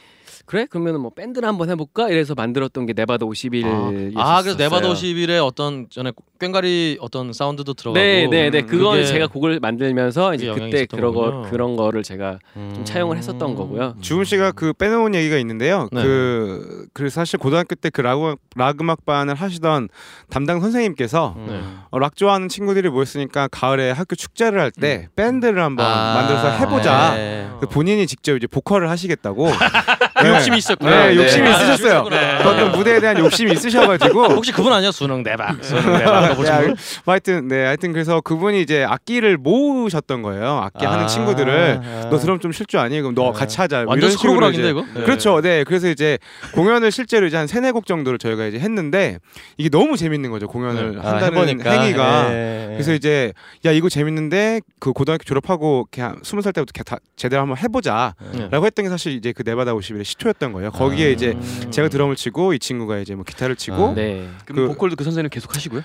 [0.52, 4.86] 그래 그러면 뭐 밴드를 한번 해볼까 이래서 만들었던 게 네바다 50일 아, 아 그래서 네바다
[4.92, 10.34] 50일에 어떤 전에 꽹가리 어떤 사운드도 들어가고 네 네 네 그건 그게 제가 곡을 만들면서
[10.34, 11.46] 이제 그때 그런 거.
[11.50, 12.84] 그런 거를 제가 좀 음.
[12.84, 13.94] 차용을 했었던 거고요.
[14.02, 15.88] 주훈 씨가 그 빼놓은 얘기가 있는데요.
[15.90, 16.02] 네.
[16.02, 18.18] 그, 그 사실 고등학교 때 그 락,
[18.56, 19.88] 락 음악반을 하시던
[20.28, 21.60] 담당 선생님께서 네.
[21.90, 27.14] 어, 락 좋아하는 친구들이 모였으니까 가을에 학교 축제를 할때 밴드를 한번 아, 만들어서 해보자.
[27.14, 27.48] 네.
[27.60, 29.52] 그 본인이 직접 이제 보컬을 하시겠다고 네.
[30.28, 31.06] 욕심이 있었구나.
[31.06, 31.50] 네, 욕심이 네.
[31.50, 31.98] 있으셨어요.
[31.98, 32.42] 아, 그러시구나.
[32.42, 35.62] 그 어떤 무대에 대한 욕심이 있으셔가지고 혹시 그분 아니야 수능 대박.
[35.62, 36.46] 수능 대박.
[36.46, 36.76] 야, 분?
[37.04, 40.60] 뭐 하여튼 네 하여튼 그래서 그분이 이제 악기를 모으셨던 거예요.
[40.62, 41.06] 악기 하는 아.
[41.06, 42.08] 친구들을 아.
[42.10, 43.00] 너 드럼 좀칠줄 아니?
[43.00, 43.32] 그럼 너 아.
[43.32, 43.84] 같이 하자.
[43.84, 44.84] 뭐 완전 School of Rock인데 이거?
[44.94, 45.02] 네.
[45.02, 45.40] 그렇죠.
[45.40, 45.64] 네.
[45.64, 46.18] 그래서 이제
[46.54, 49.18] 공연을 실제로 이제 한 세네 곡 정도를 저희가 이제 했는데
[49.56, 50.46] 이게 너무 재밌는 거죠.
[50.46, 51.70] 공연을 아, 한다는 해보니까.
[51.70, 52.32] 행위가.
[52.32, 52.72] 예, 예.
[52.74, 53.32] 그래서 이제
[53.64, 58.48] 야 이거 재밌는데 그 고등학교 졸업하고 그냥 스무 살 때부터 다 제대로 한번 해보자라고 네.
[58.64, 60.70] 했던 게 사실 이제 그 네바다 50일의 시초였던 거예요.
[60.70, 61.10] 거기에 아.
[61.10, 61.36] 이제
[61.70, 63.94] 제가 드럼을 치고 이 친구가 이제 뭐 기타를 치고 아.
[63.94, 64.28] 네.
[64.44, 65.82] 그럼 그- 보컬도 그 선생님 계속 하시고요?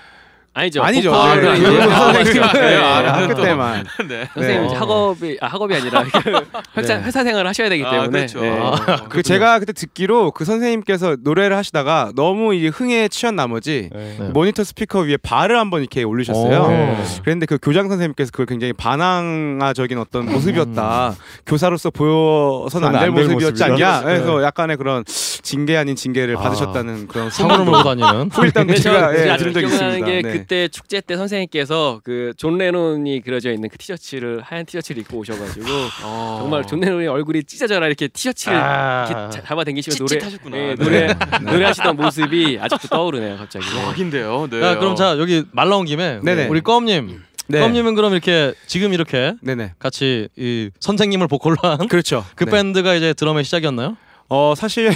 [0.57, 0.81] 아니죠.
[0.81, 1.11] 아니죠.
[1.11, 2.23] 네.
[2.23, 2.51] 그 아.
[2.53, 3.85] 네, 아, 학교 또 때만.
[4.09, 4.27] 네.
[4.33, 4.75] 선생님 네.
[4.75, 6.03] 학업이 아, 학업이 아니라
[6.75, 7.03] 회사 네.
[7.03, 8.41] 회사 생활을 하셔야 되기 아, 때문에 그렇죠.
[8.41, 8.59] 네.
[8.59, 13.89] 아, 그 제가 그때 듣기로 그 선생님께서 노래를 하시다가 너무 이 흥에 취한 나머지.
[14.33, 16.61] 모니터 스피커 위에 발을 한번 이렇게 올리셨어요.
[16.61, 17.03] 오.
[17.23, 21.15] 그런데 그 교장 선생님께서 그걸 굉장히 반항아적인 어떤 모습이었다.
[21.45, 23.95] 교사로서 보여서는 안될 안될 모습이었지 모습이다.
[23.95, 24.01] 않냐.
[24.03, 26.39] 그래서 약간의 그런 징계 아닌 징계를 아.
[26.41, 28.29] 받으셨다는 그런 소문도 몰고 다니는.
[28.31, 30.07] 후일담도 근데 제가 들은 적이 있습니다.
[30.47, 30.67] 게 네.
[30.67, 35.65] 그때 축제 때 선생님께서 그 존 레논이 그려져 있는 그 티셔츠를 하얀 티셔츠를 입고 오셔가지고
[36.03, 36.37] 어.
[36.41, 39.05] 정말 존 레논의 얼굴이 찢어져라 이렇게 티셔츠를 아.
[39.09, 40.59] 이렇게 자- 잡아당기시면 노래.
[40.59, 40.75] 예, 네.
[40.75, 41.13] 노래
[41.51, 43.65] 노래하시던 모습이 아직도 떠오르네요 갑자기.
[43.69, 44.47] 대박인데요.
[44.49, 44.61] 네.
[44.61, 46.47] 야 그럼 자 여기 말 나온 김에 네네.
[46.47, 47.59] 우리 껌님, 네.
[47.59, 49.73] 껌님은 그럼 이렇게 지금 이렇게 네네.
[49.79, 52.25] 같이 이 선생님을 보컬로 한그 그렇죠.
[52.37, 52.45] 네.
[52.45, 53.97] 밴드가 이제 드럼의 시작이었나요?
[54.29, 54.91] 어 사실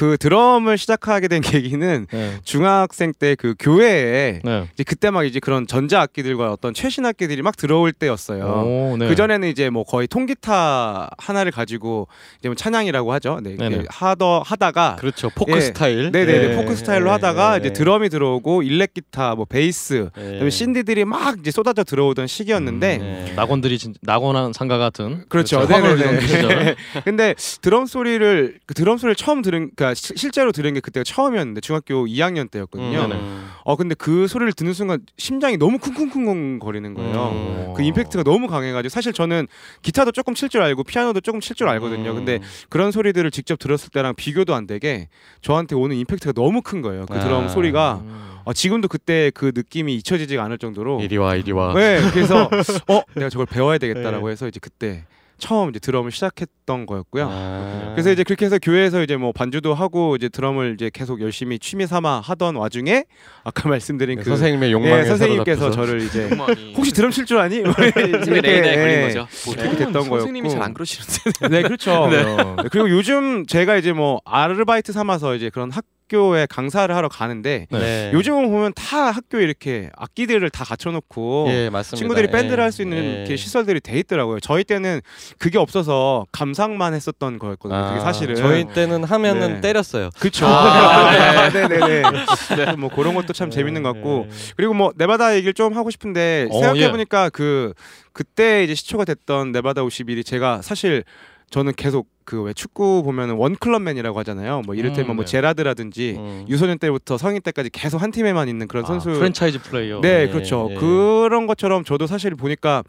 [0.00, 2.34] 그 드럼을 시작하게 된 계기는 네.
[2.42, 4.68] 중학생 때 그 교회에 네.
[4.74, 8.44] 이제 그때 막 이제 그런 전자 악기들과 어떤 최신 악기들이 막 들어올 때였어요.
[8.44, 9.08] 오, 네.
[9.08, 13.40] 그 전에는 이제 뭐 거의 통기타 하나를 가지고 이제 뭐 찬양이라고 하죠.
[13.42, 13.84] 네, 네네.
[13.88, 15.30] 하더 하다가 그렇죠.
[15.34, 15.60] 포크 예.
[15.60, 16.10] 스타일.
[16.12, 16.56] 네네네 네.
[16.56, 17.10] 포크 스타일로 네.
[17.10, 17.58] 하다가 네.
[17.60, 20.22] 이제 드럼이 들어오고 일렉 기타, 뭐 베이스, 네.
[20.32, 23.32] 그다음에 신디들이 막 이제 쏟아져 들어오던 시기였는데 네.
[23.36, 25.66] 낙원들이 진 낙원 상가 같은 그렇죠.
[25.66, 26.00] 네네네.
[26.00, 26.76] 이런 시절.
[27.04, 31.60] 근데 드럼 소리를 그 드럼 소리를 처음 들은 그 시- 실제로 들은 게 그때가 처음이었는데
[31.60, 32.98] 중학교 2학년 때였거든요.
[33.12, 33.48] 음.
[33.64, 37.30] 어 근데 그 소리를 듣는 순간 심장이 너무 쿵쿵쿵쿵 거리는 거예요.
[37.32, 37.74] 음.
[37.76, 39.46] 그 임팩트가 너무 강해가지고 사실 저는
[39.82, 42.14] 기타도 조금 칠 줄 알고 피아노도 조금 칠 줄 알거든요.
[42.14, 42.42] 근데 음.
[42.68, 45.08] 그런 소리들을 직접 들었을 때랑 비교도 안 되게
[45.42, 47.06] 저한테 오는 임팩트가 너무 큰 거예요.
[47.06, 47.48] 그 드럼 아.
[47.48, 48.30] 소리가 음.
[48.44, 51.74] 어, 지금도 그때 그 느낌이 잊혀지지가 않을 정도로 이리 와 이리 와.
[51.74, 52.48] 네, 그래서
[52.88, 55.04] 어 내가 저걸 배워야 되겠다라고 해서 이제 그때
[55.40, 57.28] 처음 이제 드럼을 시작했던 거였고요.
[57.28, 57.92] 아.
[57.94, 61.86] 그래서 이제 그렇게 해서 교회에서 이제 뭐 반주도 하고 이제 드럼을 이제 계속 열심히 취미
[61.86, 63.04] 삼아 하던 와중에
[63.42, 65.70] 아까 말씀드린 네, 그 선생님의 욕망에 예, 선생님께서.
[65.72, 66.30] 저를 이제.
[66.76, 67.60] 혹시 드럼 칠 줄 아니?
[67.60, 69.26] 뭐 걸린 예, 거죠.
[69.56, 71.48] 그렇게 됐던 거였고 선생님이 잘 안 그러시는데.
[71.48, 72.08] 네 그렇죠.
[72.08, 72.22] 네.
[72.22, 77.66] 네, 그리고 요즘 제가 이제 뭐 아르바이트 삼아서 이제 그런 학 교에 강사를 하러 가는데
[77.70, 78.10] 네.
[78.12, 81.70] 요즘은 보면 다 학교에 이렇게 악기들을 다 갖춰놓고 예.
[81.94, 82.32] 친구들이 예.
[82.32, 83.36] 밴드를 할 수 있는 예.
[83.36, 84.38] 시설들이 돼 있더라고요.
[84.40, 85.00] 저희 때는
[85.38, 87.78] 그게 없어서 감상만 했었던 거였거든요.
[87.78, 89.60] 아, 그게 사실은 저희 때는 하면은 네.
[89.60, 90.10] 때렸어요.
[90.18, 90.46] 그쵸.
[90.46, 92.02] 아, 네네 네.
[92.78, 96.60] 뭐 그런 것도 참 재밌는 것 같고 그리고 뭐 네바다 얘기를 좀 하고 싶은데 어,
[96.60, 97.72] 생각해 보니까 그
[98.12, 101.04] 그때 이제 시초가 됐던 네바다 51이 제가 사실
[101.50, 104.62] 저는 계속 그 왜 축구 보면은 원클럽맨이라고 하잖아요.
[104.64, 105.30] 뭐 이를테면 음, 뭐 네.
[105.32, 106.44] 제라드라든지 음.
[106.48, 110.00] 유소년 때부터 성인 때까지 계속 한 팀에만 있는 그런 아, 선수 프랜차이즈 플레이어.
[110.00, 110.68] 네, 예, 그렇죠.
[110.70, 110.76] 예.
[110.76, 112.84] 그런 것처럼 저도 사실 보니까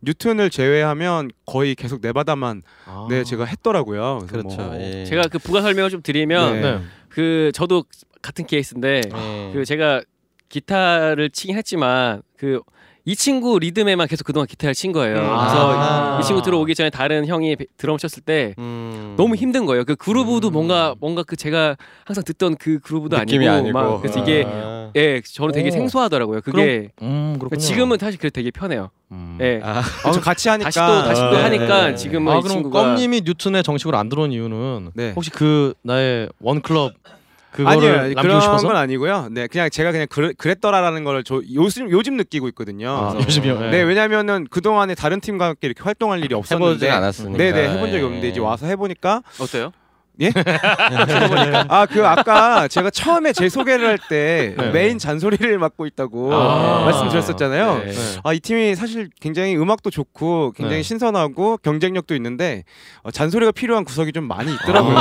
[0.00, 3.06] 뉴튼을 제외하면 거의 계속 네바다만 아.
[3.10, 4.20] 네 제가 했더라고요.
[4.28, 4.56] 그렇죠.
[4.56, 5.04] 뭐- 예.
[5.04, 6.60] 제가 그 부가 설명을 좀 드리면 네.
[6.62, 6.80] 네.
[7.10, 7.84] 그 저도
[8.22, 9.50] 같은 케이스인데 예.
[9.52, 10.00] 그 제가
[10.48, 12.60] 기타를 치긴 했지만 그
[13.08, 15.14] 이 친구 리듬에만 계속 그동안 기타를 친 거예요.
[15.14, 15.20] 음.
[15.22, 16.18] 그래서 아.
[16.20, 19.14] 이 친구 들어오기 전에 다른 형이 베- 드럼 쳤을 때 음.
[19.16, 19.84] 너무 힘든 거예요.
[19.84, 20.52] 그 그루브도 음.
[20.52, 23.92] 뭔가 뭔가 그 제가 항상 듣던 그 그루브도 느낌이 아니고, 아니고.
[23.94, 24.90] 막 그래서 이게 아.
[24.96, 25.70] 예 저는 되게 오.
[25.70, 26.40] 생소하더라고요.
[26.40, 27.60] 그게 음, 그렇군요.
[27.60, 28.90] 지금은 사실 그게 되게 편해요.
[29.12, 29.38] 음.
[29.40, 29.60] 예.
[29.62, 29.82] 아.
[30.02, 30.20] 그렇죠.
[30.20, 31.94] 같이 하니까 다시 또 다시 또 네, 하니까 네.
[31.94, 35.12] 지금은 아 이 그럼 친구가 껌님이 뉴튼에 정식으로 안 들어온 이유는 네.
[35.14, 36.92] 혹시 그 나의 원 클럽
[37.56, 38.66] 그거를 아니요 남기고 그런 싶어서?
[38.68, 39.28] 건 아니고요.
[39.30, 42.90] 네 그냥 제가 그냥 그랬, 그랬더라라는 거를 저 요즘 요즘 느끼고 있거든요.
[42.90, 43.70] 아, 그래서 요즘이요.
[43.70, 47.38] 네 왜냐면은 그 동안에 다른 팀과 함께 이렇게 활동할 일이 없었는데 않았으니까.
[47.38, 48.30] 네 네 해본 적이 없는데 예.
[48.30, 49.72] 이제 와서 해보니까 어때요?
[51.68, 54.70] 아 그 아까 제가 처음에 제 소개를 할때 네.
[54.70, 56.84] 메인 잔소리를 맡고 있다고 아.
[56.84, 57.82] 말씀드렸었잖아요.
[57.84, 57.92] 네.
[58.24, 60.82] 아이 팀이 사실 굉장히 음악도 좋고 굉장히 네.
[60.82, 62.64] 신선하고 경쟁력도 있는데
[63.02, 64.96] 어, 잔소리가 필요한 구석이 좀 많이 있더라고요.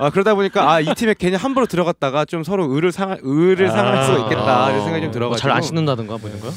[0.00, 4.04] 아, 그러다 보니까 아 이 팀에 괜히 함부로 들어갔다가 좀 서로 의를 상할 의를 상할
[4.04, 6.50] 수가 있겠다 이런 생각이 좀 들어가지고 잘 안 씻는다든가 뭐 이런 거?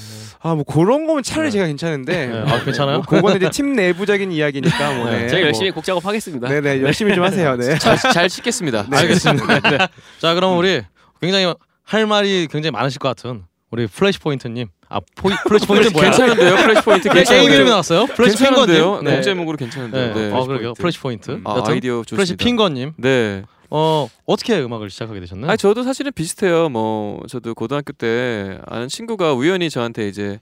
[0.44, 2.44] 아뭐 그런 거면 차라리 제가 괜찮은데 네.
[2.48, 2.98] 아, 괜찮아요?
[2.98, 5.28] 뭐 그거는 이제 팀 내부적인 이야기니까 뭐 네.
[5.28, 6.48] 제가 뭐, 열심히 곡 작업하겠습니다.
[6.48, 7.41] 네네 열심히 좀 하세요.
[7.58, 7.78] 네.
[7.80, 8.88] 잘, 잘 씻겠습니다.
[8.92, 9.60] 알겠습니다.
[9.70, 9.78] 네.
[10.20, 10.82] 자, 그럼 우리
[11.22, 14.68] 굉장히 할 말이 굉장히 많으실 것 같은 우리 Flash Point님.
[14.90, 16.12] 아, 포이, Flash Point 뭐야?
[16.12, 17.70] 괜찮은데요, Flash Point 네, 게임 이름이 괜찮은데요.
[17.70, 18.06] 나왔어요?
[18.08, 18.84] 플래시 괜찮은데요.
[18.84, 19.04] 핑거님.
[19.06, 19.16] 네.
[19.16, 19.22] 네.
[19.22, 20.14] 제목으로 괜찮은데요.
[20.14, 20.28] 네.
[20.30, 20.36] 네.
[20.36, 20.74] 어, 그러게요.
[20.74, 21.40] Flash Point.
[21.46, 22.16] 아, 아이디어 좋습니다.
[22.18, 22.94] 플래시 핑거님.
[22.98, 23.44] 네.
[23.70, 25.50] 어, 어떻게 음악을 시작하게 되셨나요?
[25.50, 26.68] 아니 저도 사실은 비슷해요.
[26.68, 30.42] 뭐 저도 고등학교 때 아는 친구가 우연히 저한테 이제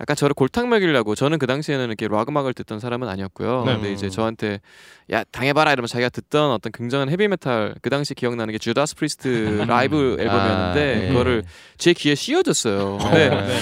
[0.00, 3.64] 약간 저를 골탕 먹이려고 저는 그 당시에는 이렇게 락 음악을 듣던 사람은 아니었고요.
[3.66, 3.74] 네.
[3.74, 4.60] 근데 이제 저한테
[5.12, 9.28] 야 당해봐라 이러면 자기가 듣던 어떤 굉장한 헤비메탈 그 당시 기억나는 게 주다스 프리스트
[9.68, 11.08] 라이브 앨범이었는데 아, 네.
[11.08, 11.44] 그거를
[11.76, 12.98] 제 귀에 씌워줬어요.
[12.98, 13.58] 근데 네.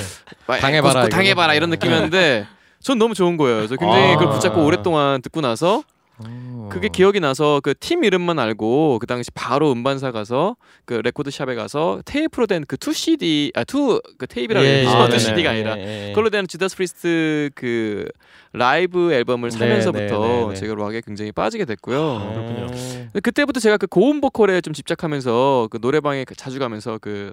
[0.47, 2.47] 막 당해봐라, 고스코 당해봐라 이런 느낌이었는데
[2.81, 3.57] 전 너무 좋은 거예요.
[3.57, 4.17] 그래서 굉장히 아.
[4.19, 5.83] 그걸 붙잡고 오랫동안 듣고 나서
[6.25, 6.69] 어.
[6.71, 11.55] 그게 기억이 나서 그 팀 이름만 알고 그 당시 바로 음반사 가서 그 레코드 샵에
[11.55, 14.87] 가서 테이프로 된 그 2CD 아투그 테이프라고 예, 해야 예.
[14.87, 15.19] 아, 투 네네.
[15.19, 16.09] CD가 아니라 예, 예.
[16.11, 18.09] 그걸로 된 주다스 프리스트 그
[18.53, 20.55] 라이브 앨범을 네, 사면서부터 네, 네, 네.
[20.55, 22.33] 제가 락에 굉장히 빠지게 됐고요.
[22.35, 22.67] 그렇군요.
[22.67, 27.33] 근데 그때부터 제가 그 고음 보컬에 좀 집착하면서 그 노래방에 그 자주 가면서 그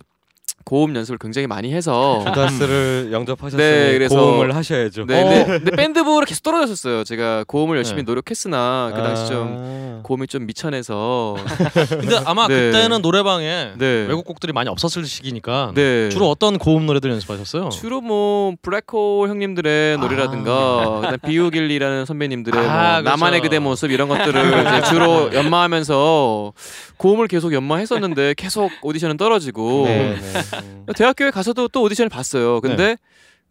[0.66, 5.06] 고음 연습을 굉장히 많이 해서 주다스를 영접하셨으니 네, 그래서- 고음을 하셔야죠.
[5.06, 7.04] 네, 근데, 근데 밴드 부로 계속 떨어졌었어요.
[7.04, 8.04] 제가 고음을 열심히 네.
[8.12, 10.00] 노력했으나 그 당시 좀 아.
[10.02, 11.36] 고음이 좀 미천해서
[11.90, 12.72] 근데 아마 네.
[12.72, 13.86] 그때는 노래방에 네.
[14.08, 16.10] 외국 곡들이 많이 없었을 시기니까 네.
[16.10, 17.70] 주로 어떤 고음 노래들 연습하셨어요?
[17.70, 23.10] 주로 뭐 블랙홀 형님들의 노래라든가 그다음 비우길리라는 선배님들의 뭐 아, 그렇죠.
[23.12, 24.42] 나만의 그대 모습 이런 것들을
[24.80, 26.54] 이제 주로 연마하면서
[26.98, 30.55] 고음을 계속 연마했었는데 계속 오디션은 떨어지고 네, 네.
[30.64, 30.86] 음.
[30.96, 32.62] 대학교에 가서도 또 오디션을 봤어요.
[32.62, 32.98] 근데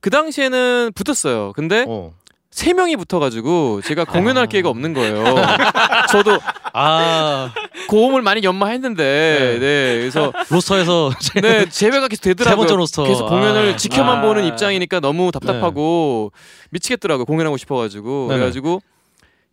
[0.00, 1.52] 그 당시에는 붙었어요.
[1.55, 2.12] 근데 어.
[2.50, 5.24] 세 명이 붙어가지고 제가 공연할 기회가 없는 거예요.
[6.12, 6.38] 저도
[6.72, 7.52] 아
[7.88, 11.11] 고음을 많이 연마했는데, 네, 그래서 로스터에서
[11.42, 12.52] 네 제외가 계속 되더라고요.
[12.52, 13.05] 세 번째 로스터.
[13.05, 13.76] 계속 공연을 아.
[13.76, 14.20] 지켜만 아.
[14.22, 16.30] 보는 입장이니까 너무 답답하고
[16.70, 17.24] 미치겠더라고요.
[17.24, 18.38] 공연하고 싶어가지고 네네.
[18.38, 18.82] 그래가지고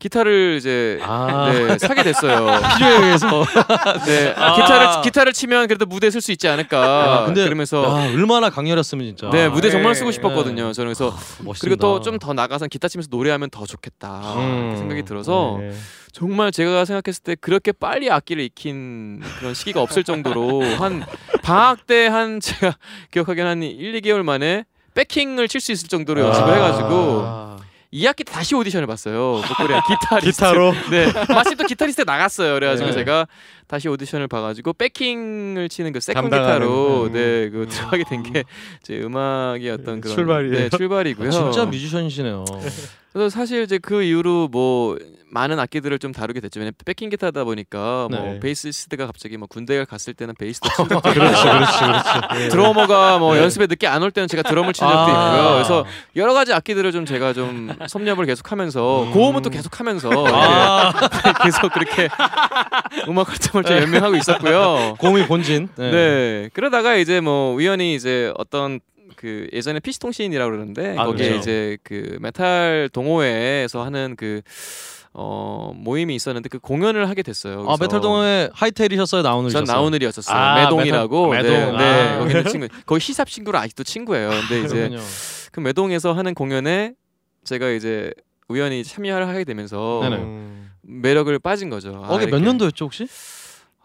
[0.02, 2.48] 기타를 이제 아 네, 사게 됐어요.
[2.78, 3.46] 필요에 의해서.
[4.08, 4.56] 네, 아.
[4.56, 7.22] 기타를 기타를 치면 그래도 무대에 설수 있지 않을까.
[7.22, 9.30] 아, 근데 그러면서 야, 얼마나 강렬했으면 진짜.
[9.30, 10.00] 네 무대 정말 네.
[10.00, 10.74] 쓰고 싶었거든요.
[10.74, 11.12] 저는 그래서
[11.44, 11.60] 멋있습니다.
[11.62, 15.72] 그리고 또 좀 더 나가서 기타 치면서 노래하면 더 좋겠다 이렇게 생각이 들어서 네.
[16.12, 21.06] 정말 제가 생각했을 때 그렇게 빨리 악기를 익힌 그런 시기가 없을 정도로 한
[21.44, 22.76] 방학 때 한 제가
[23.12, 27.58] 기억하기엔 한 1, 2개월 만에 backing을 칠 수 있을 정도로 연습을 해가지고 아.
[27.94, 29.42] 2학기 때 다시 오디션을 봤어요.
[29.48, 30.32] 목소리 기타리스트.
[30.32, 30.74] 기타로?
[30.92, 31.12] 네.
[31.34, 32.54] 마침 또 기타리스트 나갔어요.
[32.54, 32.94] 그래가지고 네.
[32.96, 33.28] 제가
[33.68, 37.12] 다시 오디션을 봐가지고 backing을 치는 그 second 기타로 음.
[37.14, 38.44] 네, 그 들어가게 된 게
[38.84, 40.56] 제 음악의 어떤 그런 출발이에요.
[40.56, 41.28] 네, 출발이고요.
[41.30, 42.46] 아, 진짜 뮤지션이시네요.
[43.14, 44.98] 그래서 사실 이제 그 이후로 뭐
[45.34, 46.42] 많은 악기들을 좀 다루게.
[46.56, 48.40] 왜냐면 백킹 기타다 보니까 뭐 네.
[48.40, 52.50] 베이시스트가 갑자기 뭐 군대 갔을 때는 베이스도 친 적도 있고 그렇지, 그렇지, 그렇지.
[52.50, 55.08] 드러머가 뭐 연습에 늦게 안 올 때는 제가 드럼을 친 적도 아.
[55.36, 55.54] 있고요.
[55.54, 55.86] 그래서
[56.16, 60.92] 여러 가지 악기들을 좀 제가 좀 섭렵을 계속하면서 고음은 또 계속하면서 아,
[61.44, 62.10] 계속 그렇게
[63.08, 64.96] 음악 활동을 좀 연명하고 있었고요.
[65.00, 65.70] 고음이 본진.
[65.78, 65.92] 네.
[65.92, 66.50] 네.
[66.54, 68.80] 그러다가 이제 뭐 우연히 이제 어떤
[69.22, 71.40] 그 예전에 PC 통신이라고 그러는데 아, 거기에 그렇죠.
[71.42, 74.42] 이제 그 메탈 동호회에서 하는 그
[75.14, 77.66] 어, 모임이 있었는데 그 공연을 하게 됐어요.
[77.70, 79.66] 아 메탈 동호회 하이텔이셨어요, 나우누리셨어요?
[79.66, 80.36] 전 나우누리였었어요.
[80.36, 81.28] 아, 매동이라고.
[81.28, 81.78] 메탈- 네, 매동.
[81.78, 81.84] 네.
[81.86, 82.20] 아.
[82.20, 82.68] 거기는 친구.
[82.88, 84.30] 거기 시삽 친구로 아직도 친구예요.
[84.32, 85.00] 근데 이제 그렇군요.
[85.52, 86.94] 그 매동에서 하는 공연에
[87.44, 88.12] 제가 이제
[88.48, 90.16] 우연히 참여를 하게 되면서 네네.
[90.16, 90.72] 음.
[90.82, 92.02] 매력을 빠진 거죠.
[92.04, 92.46] 아, 어, 이게 몇 이렇게.
[92.46, 93.08] 년도였죠 혹시?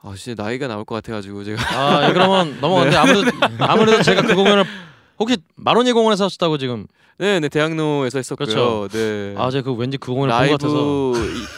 [0.03, 4.35] 아, 진짜 나이가 나올 것 같아가지고 제가 아, 예, 그러면 넘어갔는데 아무래도 아무래도 제가 그
[4.37, 4.65] 공연을
[5.67, 6.87] 마로니에 공원에서 하셨다고 지금
[7.19, 8.47] 네, 네 대학로에서 했었고요.
[8.47, 8.89] 그렇죠.
[8.89, 9.35] 네.
[9.37, 11.13] 아 제가 그 왠지 그 공연을 본것 같아서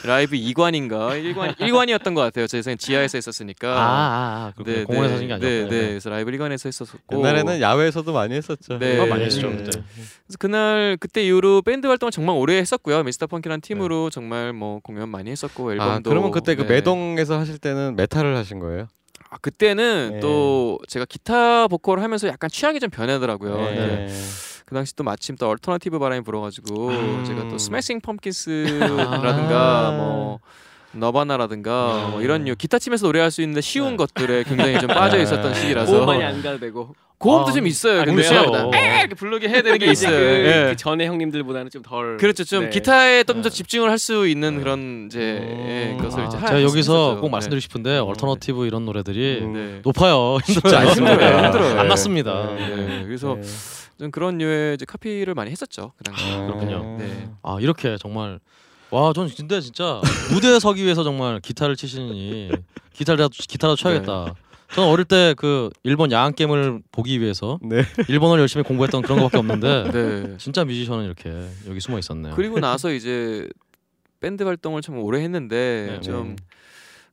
[0.06, 2.46] 라이브 이, 라이브 2관인가 1관 1관이었던 것 같아요.
[2.46, 3.68] 제 생각 지하에서 했었으니까.
[3.68, 4.86] 아, 아, 아 그렇군요.
[4.86, 5.88] 공원에서 하신 게 아니었고 네, 네.
[5.88, 8.78] 그래서 라이브 1관에서 했었고 옛날에는 야외에서도 많이 했었죠.
[8.78, 8.98] 네.
[8.98, 9.24] 아, 많이 네.
[9.26, 9.56] 했죠 네.
[9.58, 9.82] 그때.
[9.82, 13.02] 그래서 그날 그때 이후로 밴드 활동을 정말 오래 했었고요.
[13.02, 16.76] 미스터 펑키라는 팀으로 정말 뭐 공연 많이 했었고 앨범도 아 그러면 그때 그 네.
[16.76, 18.86] 매동에서 하실 때는 메탈을 하신 거예요?
[19.30, 20.20] 아, 그때는 네.
[20.20, 23.56] 또 제가 기타 보컬을 하면서 약간 취향이 좀 변하더라고요.
[23.56, 23.74] 네.
[23.74, 24.08] 네.
[24.64, 27.24] 그 당시 또 마침 또 alternative 바람이 불어가지고 음.
[27.24, 29.92] 제가 또 스매싱 펌킨스라든가 아.
[29.92, 30.40] 뭐
[30.92, 32.10] 너바나라든가 네.
[32.10, 35.60] 뭐 이런 류 기타 치면서 노래할 수 있는 쉬운 것들에 굉장히 좀 빠져 있었던 네.
[35.60, 38.02] 시기라서 많이 안 가도 되고 고음도 아, 좀 있어요.
[38.02, 38.50] 아, 근데 그렇죠.
[38.50, 40.10] 나- 에 이렇게 부르게 해야 되는 게 있어요.
[40.10, 40.66] 그, 예.
[40.70, 42.16] 그 전에 형님들보다는 좀 덜.
[42.16, 42.44] 그렇죠.
[42.44, 42.70] 좀 네.
[42.70, 43.54] 기타에 좀더 네.
[43.56, 45.98] 집중을 할 수 있는 그런 이제 예, 음.
[45.98, 47.20] 것을 아, 이제 제가 할 여기서 수 있었죠.
[47.20, 49.52] 꼭 말씀드리고 싶은데 alternative 이런 노래들이 음.
[49.52, 49.66] 네.
[49.66, 49.80] 네.
[49.82, 50.36] 높아요.
[50.46, 51.12] 힘들지 않습니다.
[51.12, 51.44] 않습니다.
[51.46, 51.80] 힘들어요.
[51.80, 52.54] 안 맞습니다.
[52.54, 52.76] 네.
[52.76, 53.48] 네, 그래서 네.
[53.98, 55.92] 좀 그런 류의 이제 카피를 많이 했었죠.
[55.98, 56.24] 그 당시.
[56.32, 56.96] 아, 그렇군요.
[57.00, 57.28] 네.
[57.42, 58.38] 아 이렇게 정말
[58.90, 60.00] 와, 전 근데 진짜
[60.32, 62.50] 무대에 서기 위해서 정말 기타를 치시니
[62.94, 64.34] 기타라도 기타라도 쳐야겠다.
[64.72, 67.82] 저는 어릴 때 그 일본 야한 게임을 보기 위해서 네.
[68.08, 70.36] 일본어를 열심히 공부했던 그런 것밖에 없는데 네.
[70.38, 71.30] 진짜 뮤지션은 이렇게
[71.66, 72.34] 여기 숨어 있었네요.
[72.36, 73.48] 그리고 나서 이제
[74.20, 76.36] 밴드 활동을 참 오래 했는데 네, 좀 네.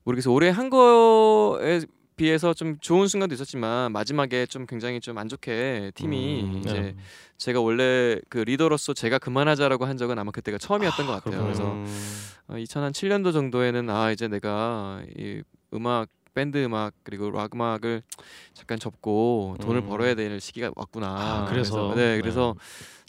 [0.03, 0.33] 모르겠어요.
[0.33, 1.81] 오래 한 거에
[2.17, 6.95] 비해서 좀 좋은 순간도 있었지만 마지막에 좀 굉장히 좀 안 좋게 팀이 음, 이제 네.
[7.37, 11.43] 제가 원래 그 리더로서 제가 그만하자라고 한 적은 아마 그때가 처음이었던 것 같아요.
[11.43, 11.53] 그렇군요.
[11.53, 11.85] 그래서 음.
[12.47, 15.41] 어, 2007년도 정도에는 아 이제 내가 이
[15.73, 18.03] 음악 밴드 음악 그리고 락 음악을
[18.53, 19.87] 잠깐 접고 돈을 음.
[19.87, 21.07] 벌어야 될 시기가 왔구나.
[21.07, 21.93] 아, 그래서?
[21.95, 22.55] 네 그래서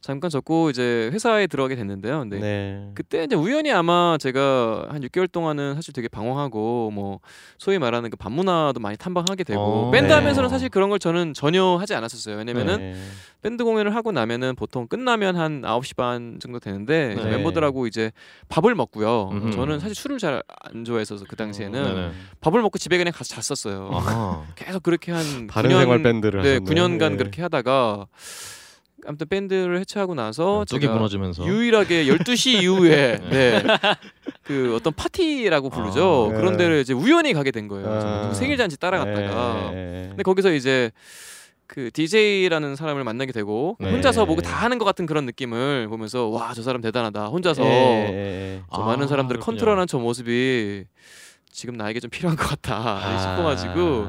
[0.07, 2.21] 잠깐 접고 이제 회사에 들어가게 됐는데요.
[2.21, 2.91] 근데 네.
[2.95, 7.19] 그때 이제 우연히 아마 제가 한 6개월 동안은 사실 되게 방황하고 뭐
[7.59, 10.15] 소위 말하는 그 반문화도 많이 탐방하게 되고 어, 밴드 네.
[10.15, 12.37] 하면서는 사실 그런 걸 저는 전혀 하지 않았었어요.
[12.37, 12.95] 왜냐면은 네.
[13.43, 17.31] 밴드 공연을 하고 나면은 보통 끝나면 한 9시 반 정도 되는데 이제 네.
[17.31, 18.13] 멤버들하고 이제
[18.49, 19.31] 밥을 먹고요.
[19.33, 19.51] 음흠.
[19.51, 22.11] 저는 사실 술을 잘 안 좋아했어서 그 당시에는 네네.
[22.41, 24.45] 밥을 먹고 집에 그냥 가서 잤었어요.
[24.55, 26.75] 계속 그렇게 한 다른 9년, 생활 밴드를 네, 하셨네요.
[26.99, 27.17] 9년간 네.
[27.17, 28.07] 그렇게 하다가
[29.07, 33.63] 아무튼 밴드를 해체하고 나서 둑이 제가 무너지면서 유일하게 12시 이후에 네.
[34.43, 36.29] 그 어떤 파티라고 부르죠.
[36.31, 36.41] 아, 네.
[36.41, 37.89] 그런 데를 이제 우연히 가게 된 거예요.
[37.93, 38.01] 아.
[38.01, 39.71] 저 누구 생일 잔치 따라갔다가.
[39.73, 40.07] 네.
[40.11, 40.91] 근데 거기서 이제
[41.67, 43.91] 그 DJ라는 사람을 만나게 되고 네.
[43.91, 47.27] 혼자서 뭐다 하는 것 같은 그런 느낌을 보면서 와 저 사람 대단하다.
[47.27, 48.63] 혼자서 예.
[48.73, 49.57] 저 아, 많은 사람들을 그렇군요.
[49.57, 50.85] 컨트롤하는 저 모습이
[51.51, 53.19] 지금 나에게 좀 필요한 것 같다 아.
[53.19, 54.07] 싶어가지고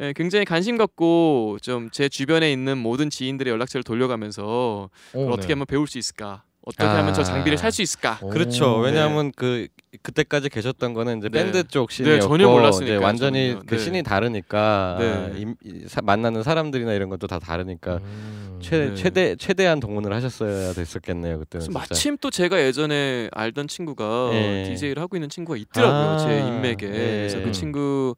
[0.00, 5.52] 예, 굉장히 관심 갖고 좀 제 주변에 있는 모든 지인들의 연락처를 돌려가면서 오, 어떻게 네.
[5.54, 6.42] 하면 배울 수 있을까?
[6.64, 6.98] 어떻게 아.
[6.98, 8.18] 하면 저 장비를 살 수 있을까?
[8.20, 8.78] 오, 그렇죠.
[8.82, 8.86] 네.
[8.90, 9.66] 왜냐하면 그
[10.02, 11.42] 그때까지 계셨던 거는 이제 네.
[11.44, 13.62] 밴드 쪽 네, 씬이었고 전혀 몰랐으니까, 이제 완전히 저는요.
[13.66, 13.80] 그 네.
[13.82, 15.32] 씬이 다르니까 네.
[15.40, 18.58] 임- 이- 사- 만나는 사람들이나 이런 것도 다 다르니까 음.
[18.62, 18.94] 최 네.
[18.94, 21.68] 최대 최대한 동원을 하셨어야 됐었겠네요 진짜.
[21.72, 24.64] 마침 또 제가 예전에 알던 친구가 예.
[24.68, 26.10] DJ를 하고 있는 친구가 있더라고요.
[26.10, 26.76] 아, 제 인맥에.
[26.76, 27.42] 그래서 예.
[27.42, 28.14] 그 친구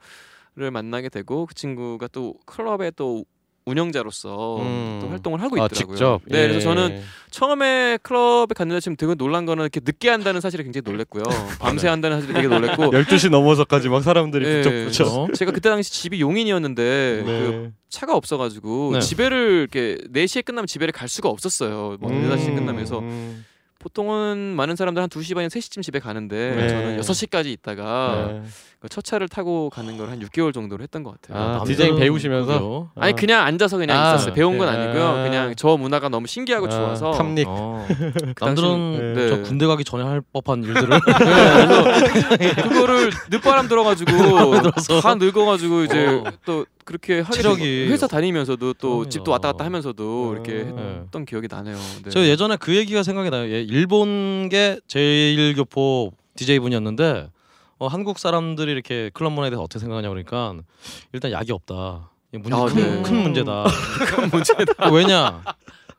[0.61, 3.25] 를 만나게 되고 그 친구가 또 클럽의 또
[3.65, 4.99] 운영자로서 음.
[5.01, 5.97] 또 활동을 하고 아, 있더라고요.
[5.97, 6.21] 직접.
[6.27, 6.61] 네, 그래서 예.
[6.61, 11.23] 저는 처음에 클럽에 갔는데 지금 되게 놀란 거는 이렇게 늦게 한다는 사실에 굉장히 놀랬고요.
[11.61, 15.05] 밤새 한다는 사실에 되게 놀랬고 12시 넘어서까지 막 사람들이 예, 붙잡붙여.
[15.05, 15.29] 어?
[15.33, 17.73] 제가 그때 당시 집이 용인이었는데 그 네.
[17.89, 19.01] 차가 없어 가지고 네.
[19.01, 21.97] 집에를 이렇게 4시에 끝나면 집에를 갈 수가 없었어요.
[22.01, 23.47] 뭐 4시에 끝나면서 음.
[23.79, 26.69] 보통은 많은 사람들 한 2시 반이나 3시쯤 집에 가는데 네.
[26.69, 28.43] 저는 6시까지 있다가
[28.83, 28.89] 네.
[28.89, 31.39] 그첫 차를 타고 가는 걸 한 6개월 정도를 했던 것 같아요.
[31.41, 32.91] 아, 남들은 디자인 배우시면서 그죠?
[32.97, 34.33] 아니 그냥 앉아서 그냥 아, 있었어요.
[34.35, 34.77] 배운 건 네.
[34.79, 35.05] 아니고요.
[35.07, 35.23] 아.
[35.23, 37.47] 그냥 저 문화가 너무 신기하고 아, 좋아서 탐닉.
[37.49, 37.87] 어.
[37.87, 38.69] 그 남들은
[39.15, 39.43] 당시는- 저 네.
[39.43, 40.89] 군대 가기 전에 할 법한 일들을
[42.41, 44.11] 네, 그거를 늦바람 들어가지고.
[45.03, 46.25] 다 늙어가지고 이제 어.
[46.45, 47.89] 또 그렇게 체력이.
[47.91, 49.09] 회사 다니면서도 또 그럼요.
[49.11, 51.01] 집도 왔다 갔다 하면서도 이렇게 네.
[51.05, 51.77] 했던 기억이 나네요.
[52.05, 52.11] 네.
[52.11, 53.45] 저 예전에 그 얘기가 생각이 나요.
[53.51, 57.29] 예, 일본계 재일교포 DJ 분이었는데
[57.81, 60.55] 어, 한국 사람들이 이렇게 클럽 문화에 대해서 어떻게 생각하냐 그러니까
[61.15, 62.11] 일단 약이 없다.
[62.31, 63.03] 이게 문제 아, 큰, 네.
[63.03, 63.65] 큰 문제다.
[64.07, 64.91] 큰 문제다.
[64.93, 65.43] 왜냐?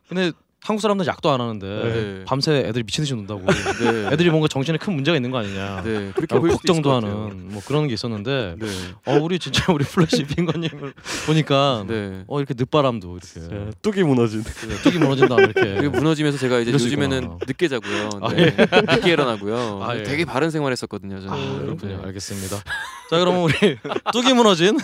[0.08, 0.32] 근데
[0.64, 2.24] 한국 사람들 약도 안 하는데 네.
[2.26, 3.42] 밤새 애들이 미친 듯이 논다고.
[3.48, 4.10] 네.
[4.14, 5.82] 애들이 뭔가 정신에 큰 문제가 있는 거 아니냐.
[5.84, 6.12] 네.
[6.16, 6.92] 그렇게 걱정도.
[6.94, 8.68] 하는 뭐 그런 게 있었는데 네.
[9.06, 10.94] 어 우리 진짜 우리 플래시 핑거님을
[11.26, 12.24] 보니까 네.
[12.28, 14.44] 어 이렇게 늦바람도 이렇게 네, 둑이 무너진.
[14.44, 17.38] 네, 둑이 무너진다 이렇게 그게 무너지면서 제가 이제 요즘에는 있구나.
[17.48, 18.10] 늦게 자고요.
[18.22, 18.56] 아, 네.
[18.96, 19.84] 늦게 일어나고요.
[19.84, 20.04] 아, 예.
[20.04, 21.22] 되게 바른 생활했었거든요.
[21.22, 21.34] 저는.
[21.34, 21.98] 아, 그렇군요.
[21.98, 22.04] 네.
[22.06, 22.58] 알겠습니다.
[22.58, 23.54] 자, 그러면 우리
[24.14, 24.78] 둑이 무너진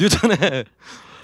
[0.00, 0.64] 뉴턴의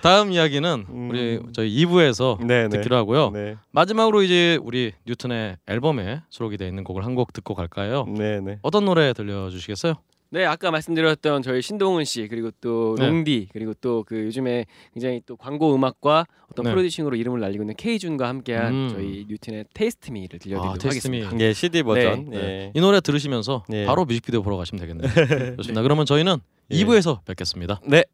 [0.02, 1.10] 다음 이야기는 음.
[1.10, 2.68] 우리 저희 2부에서 네, 네.
[2.68, 3.30] 듣기로 하고요.
[3.30, 8.06] 네, 마지막으로 이제 우리 뉴턴의 앨범에 수록이 되어 있는 곡을 한 곡 듣고 갈까요?
[8.08, 8.58] 네, 네.
[8.62, 9.94] 어떤 노래 들려주시겠어요?
[10.32, 13.04] 네 아까 말씀드렸던 저희 신동훈 씨 그리고 또 네.
[13.08, 16.70] 롱디 그리고 또 그 요즘에 굉장히 또 광고 음악과 어떤 네.
[16.70, 18.88] producing으로 이름을 날리고 있는 K준과 함께한 음.
[18.92, 21.22] 저희 뉴튼의 Taste Me를 들려드리도록 아, Taste Me.
[21.22, 21.44] 하겠습니다.
[21.44, 22.30] 예, CD 버전.
[22.30, 22.36] 네.
[22.38, 22.72] 예.
[22.74, 23.84] 이 노래 들으시면서 네.
[23.86, 25.10] 바로 뮤직비디오 보러 가시면 되겠네요.
[25.58, 25.82] 좋습니다.
[25.82, 26.36] 그러면 저희는
[26.70, 26.76] 예.
[26.76, 27.80] 2부에서 뵙겠습니다.
[27.84, 28.04] 네.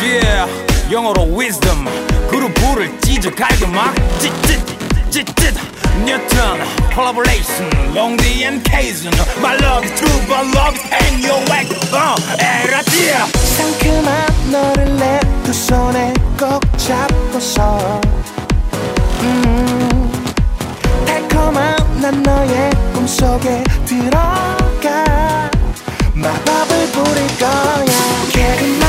[0.00, 0.46] Yeah,
[0.92, 1.84] 영어로 wisdom.
[2.30, 5.54] 그룹을 찢어 갈겨 막 찢찢찢찢.
[6.04, 6.60] 뉴턴
[6.94, 7.68] collaboration.
[7.94, 13.26] 롱디 앤 케이즌 My love is true but love is and your way 어 에라디아
[13.26, 18.00] 상큼한 너를 내 두 손에 꼭 잡고서.
[19.22, 20.12] 음,
[21.06, 25.50] 달콤한 난 너의 꿈속에 들어가.
[26.14, 27.84] 마법을 부릴 거야.
[28.78, 28.87] my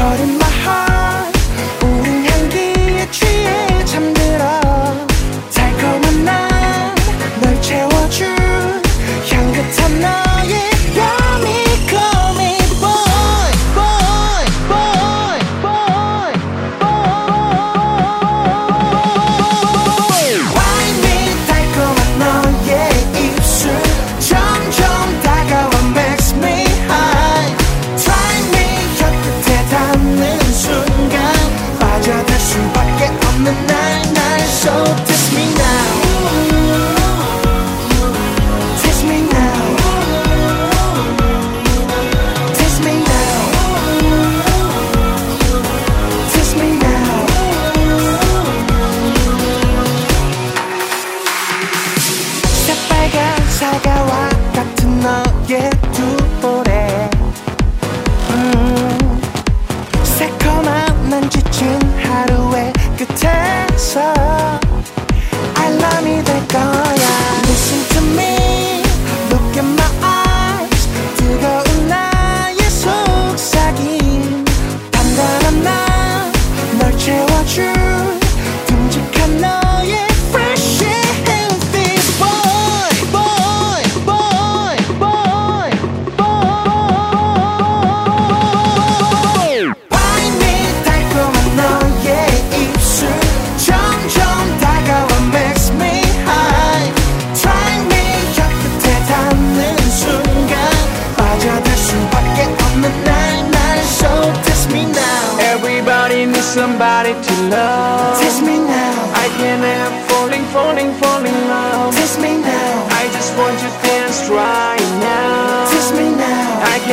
[0.00, 0.39] caught in
[53.60, 57.10] 사과와 같은 너의 두 볼에.
[58.30, 59.20] 음,
[60.02, 64.00] 새콤한 난 지친 하루의 끝에서
[65.56, 66.89] 알람이 될거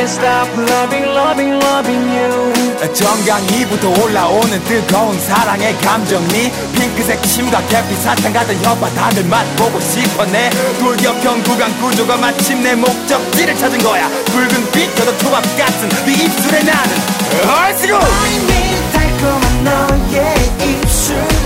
[0.08, 2.48] stop loving loving loving you.
[2.94, 10.50] 정강이부터 올라오는 뜨거운 사랑의 감정이 핑크색 심각해 비사탕 가득 혓바 다들 맛보고 싶었네.
[10.80, 14.08] 돌격형 구강 구조가 마침 내 목적지를 찾은 거야.
[14.26, 16.96] 붉은 빛 저도 초밥 같은 네 입술에 나는.
[17.44, 17.98] 어, 얼씨구!
[18.92, 20.34] 달콤한 너의
[20.64, 21.37] 입술.